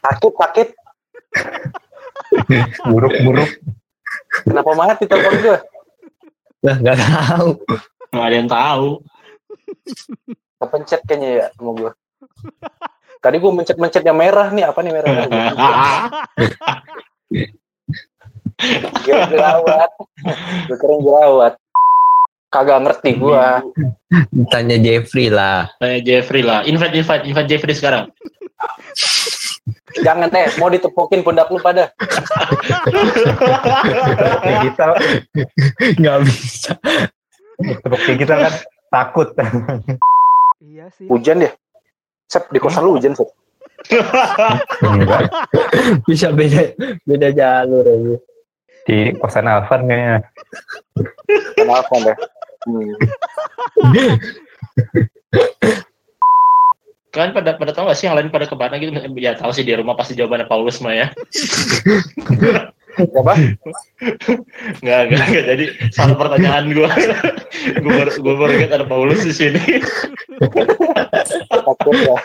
Sakit, 0.00 0.32
sakit. 0.40 0.68
Buruk-buruk. 2.88 3.60
Kenapa 4.48 4.72
mati 4.72 5.04
telepon 5.04 5.36
gue? 5.36 5.58
Lah 6.64 6.76
nggak 6.80 6.96
tahu. 6.96 7.48
Nggak 8.08 8.24
ada 8.24 8.36
yang 8.40 8.48
tahu. 8.48 8.88
Kepencet 10.64 11.00
kayaknya 11.04 11.28
ya 11.28 11.46
sama 11.60 11.70
gue. 11.76 11.90
Tadi 13.20 13.36
gue 13.36 13.52
mencet-mencet 13.52 14.04
yang 14.04 14.16
merah 14.16 14.48
nih, 14.48 14.64
apa 14.64 14.80
nih 14.80 14.92
merah? 14.96 15.12
Gue 17.30 19.20
jerawat. 19.28 19.90
Gue 20.68 20.76
kira 20.78 20.96
jerawat. 21.00 21.54
Kagak 22.48 22.86
ngerti 22.86 23.18
gua. 23.18 23.66
Tanya 24.54 24.78
Jeffrey 24.78 25.26
lah. 25.26 25.74
Tanya 25.82 25.98
Jeffrey 25.98 26.46
lah. 26.46 26.62
Invite, 26.62 26.94
invite, 26.94 27.24
invite 27.26 27.48
Jeffrey 27.50 27.74
sekarang. 27.74 28.14
Jangan 30.06 30.30
teh, 30.30 30.46
mau 30.62 30.70
ditepukin 30.70 31.26
pundak 31.26 31.50
lu 31.50 31.58
pada. 31.58 31.90
Tepuk 34.14 34.42
digital, 34.46 34.90
Nggak 35.98 36.18
bisa. 36.30 36.72
tepuk 37.58 38.02
digital 38.06 38.38
kan 38.46 38.54
takut. 38.90 39.28
Iya 40.62 40.90
sih. 40.94 41.06
Hujan 41.10 41.42
ya? 41.42 41.50
Sep, 42.30 42.50
di 42.54 42.58
kosan 42.62 42.86
lu 42.86 42.94
hujan, 42.94 43.18
Sep. 43.18 43.30
Bisa 46.08 46.32
beda 46.32 46.72
beda 47.04 47.28
jalur 47.32 47.84
aja. 47.84 48.16
Di 48.84 49.16
kosan 49.16 49.48
Alvan 49.48 49.88
kayaknya. 49.88 50.20
Kenapa 51.56 51.94
deh? 52.04 52.16
Hmm. 52.64 52.96
Kalian 57.14 57.30
pada 57.30 57.54
pada 57.54 57.70
tahu 57.70 57.86
gak 57.86 57.96
sih 57.96 58.10
yang 58.10 58.18
lain 58.18 58.34
pada 58.34 58.50
ke 58.50 58.58
mana 58.58 58.74
gitu? 58.76 58.90
Ya 59.16 59.38
tahu 59.38 59.54
sih 59.54 59.62
di 59.62 59.72
rumah 59.72 59.94
pasti 59.94 60.18
jawabannya 60.18 60.50
Paulus 60.50 60.82
mah 60.82 60.92
ya. 60.92 61.06
Apa? 62.94 63.34
Enggak, 64.80 65.00
enggak, 65.08 65.24
enggak. 65.26 65.44
Jadi 65.50 65.64
salah 65.90 66.16
pertanyaan 66.18 66.64
gua. 66.70 66.90
gua 67.82 67.92
baru 67.98 68.10
gua 68.22 68.34
baru 68.38 68.52
ingat 68.58 68.72
ada 68.78 68.86
Paulus 68.86 69.26
di 69.26 69.34
sini. 69.34 69.62
Takut 71.50 71.96
ya. 71.96 72.16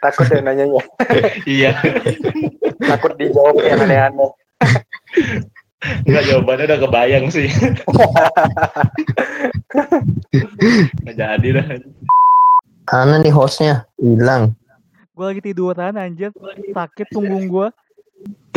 Takut 0.00 0.26
ya 0.32 0.40
nanyanya. 0.40 0.82
iya. 1.44 1.72
Takut 2.80 3.12
dijawab 3.20 3.60
yang 3.60 3.84
aneh-aneh. 3.84 4.30
Enggak 6.08 6.24
jawabannya 6.26 6.64
udah 6.68 6.80
kebayang 6.82 7.26
sih. 7.30 7.48
Nggak 11.04 11.16
jadi 11.16 11.48
dah. 11.60 11.66
Mana 12.88 13.20
nih 13.20 13.32
hostnya? 13.34 13.84
Hilang. 14.00 14.56
Gue 15.12 15.26
lagi 15.34 15.42
tiduran 15.42 15.98
anjir. 15.98 16.32
Sakit 16.72 17.10
punggung 17.10 17.50
gue. 17.50 17.68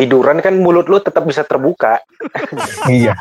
Tiduran 0.02 0.42
kan 0.42 0.58
mulut 0.58 0.90
lu 0.90 0.98
tetap 0.98 1.30
bisa 1.30 1.46
terbuka. 1.46 2.02
Iya. 2.90 3.14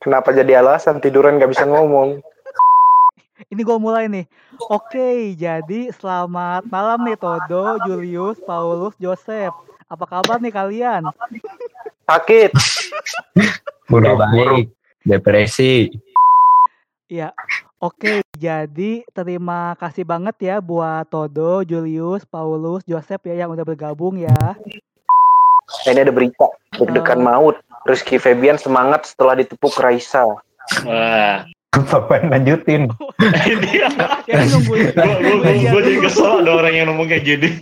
Kenapa 0.00 0.32
jadi 0.32 0.64
alasan 0.64 1.04
tiduran 1.04 1.36
gak 1.36 1.52
bisa 1.52 1.68
ngomong? 1.68 2.24
Ini 3.52 3.60
gue 3.60 3.76
mulai 3.76 4.08
nih. 4.08 4.24
Oke, 4.72 5.36
jadi 5.36 5.92
selamat 5.92 6.64
malam 6.72 7.04
nih 7.04 7.20
Todo, 7.20 7.76
Julius, 7.84 8.40
Paulus, 8.48 8.96
Joseph. 8.96 9.52
Apa 9.92 10.08
kabar 10.08 10.40
nih 10.40 10.56
kalian? 10.56 11.04
Sakit. 12.08 12.56
Udah 13.92 14.16
Buruk, 14.16 14.24
buruk. 14.32 14.56
baik. 14.56 14.66
Depresi. 15.04 15.92
Ya, 17.12 17.36
oke. 17.82 18.22
Jadi 18.38 19.02
terima 19.10 19.74
kasih 19.78 20.06
banget 20.06 20.36
ya 20.38 20.56
buat 20.62 21.06
Todo, 21.10 21.66
Julius, 21.66 22.22
Paulus, 22.22 22.86
Joseph 22.86 23.26
ya 23.26 23.44
yang 23.44 23.50
udah 23.50 23.66
bergabung 23.66 24.18
ya. 24.18 24.38
Ini 25.84 26.06
ada 26.06 26.14
berita. 26.14 26.46
Deg-degan 26.78 27.20
maut. 27.20 27.58
Rizky 27.88 28.20
Febian 28.20 28.60
semangat 28.60 29.08
setelah 29.08 29.38
ditepuk 29.38 29.72
Raisa. 29.80 30.24
Wah. 30.84 31.44
Apa 31.76 32.24
lanjutin? 32.24 32.88
Gua 32.88 33.12
jadi 35.84 36.00
kesel 36.00 36.40
ada 36.42 36.50
orang 36.64 36.74
yang 36.74 36.88
ngomong 36.90 37.12
kayak 37.12 37.28
gini. 37.28 37.54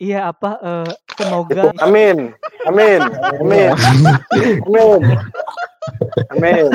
Iya 0.00 0.32
apa? 0.32 0.50
eh, 0.64 0.90
semoga 1.12 1.76
Amin. 1.84 2.32
Amin. 2.64 3.00
Amin. 3.36 3.70
Amin. 4.64 5.00
Amin. 6.32 6.72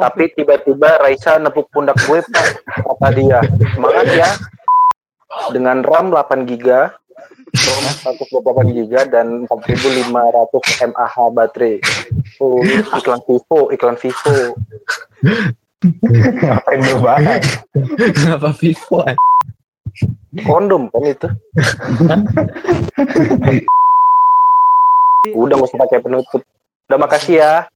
Tapi 0.00 0.32
tiba-tiba 0.32 0.96
Raisa 0.96 1.36
nepuk 1.36 1.68
pundak 1.68 2.00
gue, 2.08 2.24
Pak. 2.24 2.46
Kata 2.64 3.08
dia, 3.12 3.44
semangat 3.76 4.06
ya. 4.16 4.30
Dengan 5.52 5.84
RAM 5.84 6.08
8 6.08 6.48
GB, 6.48 6.66
ROM 7.52 7.84
128 8.00 8.72
GB 8.80 8.92
dan 9.12 9.44
4500 9.44 10.08
mAh 10.88 11.16
baterai. 11.36 11.84
Oh, 12.40 12.64
iklan 12.96 13.20
Vivo, 13.28 13.68
iklan 13.68 13.96
Vivo. 14.00 14.56
Ngapain 16.16 16.80
lu 16.80 16.96
bahas? 17.04 17.44
Kenapa 18.16 18.56
Vivo? 18.56 19.04
Kondom 20.30 20.86
kan 20.94 21.02
itu. 21.02 21.26
Udah 25.34 25.54
nggak 25.58 25.68
usah 25.68 25.78
pakai 25.86 25.98
penutup. 26.02 26.42
Udah 26.90 26.98
makasih 26.98 27.38
ya. 27.38 27.70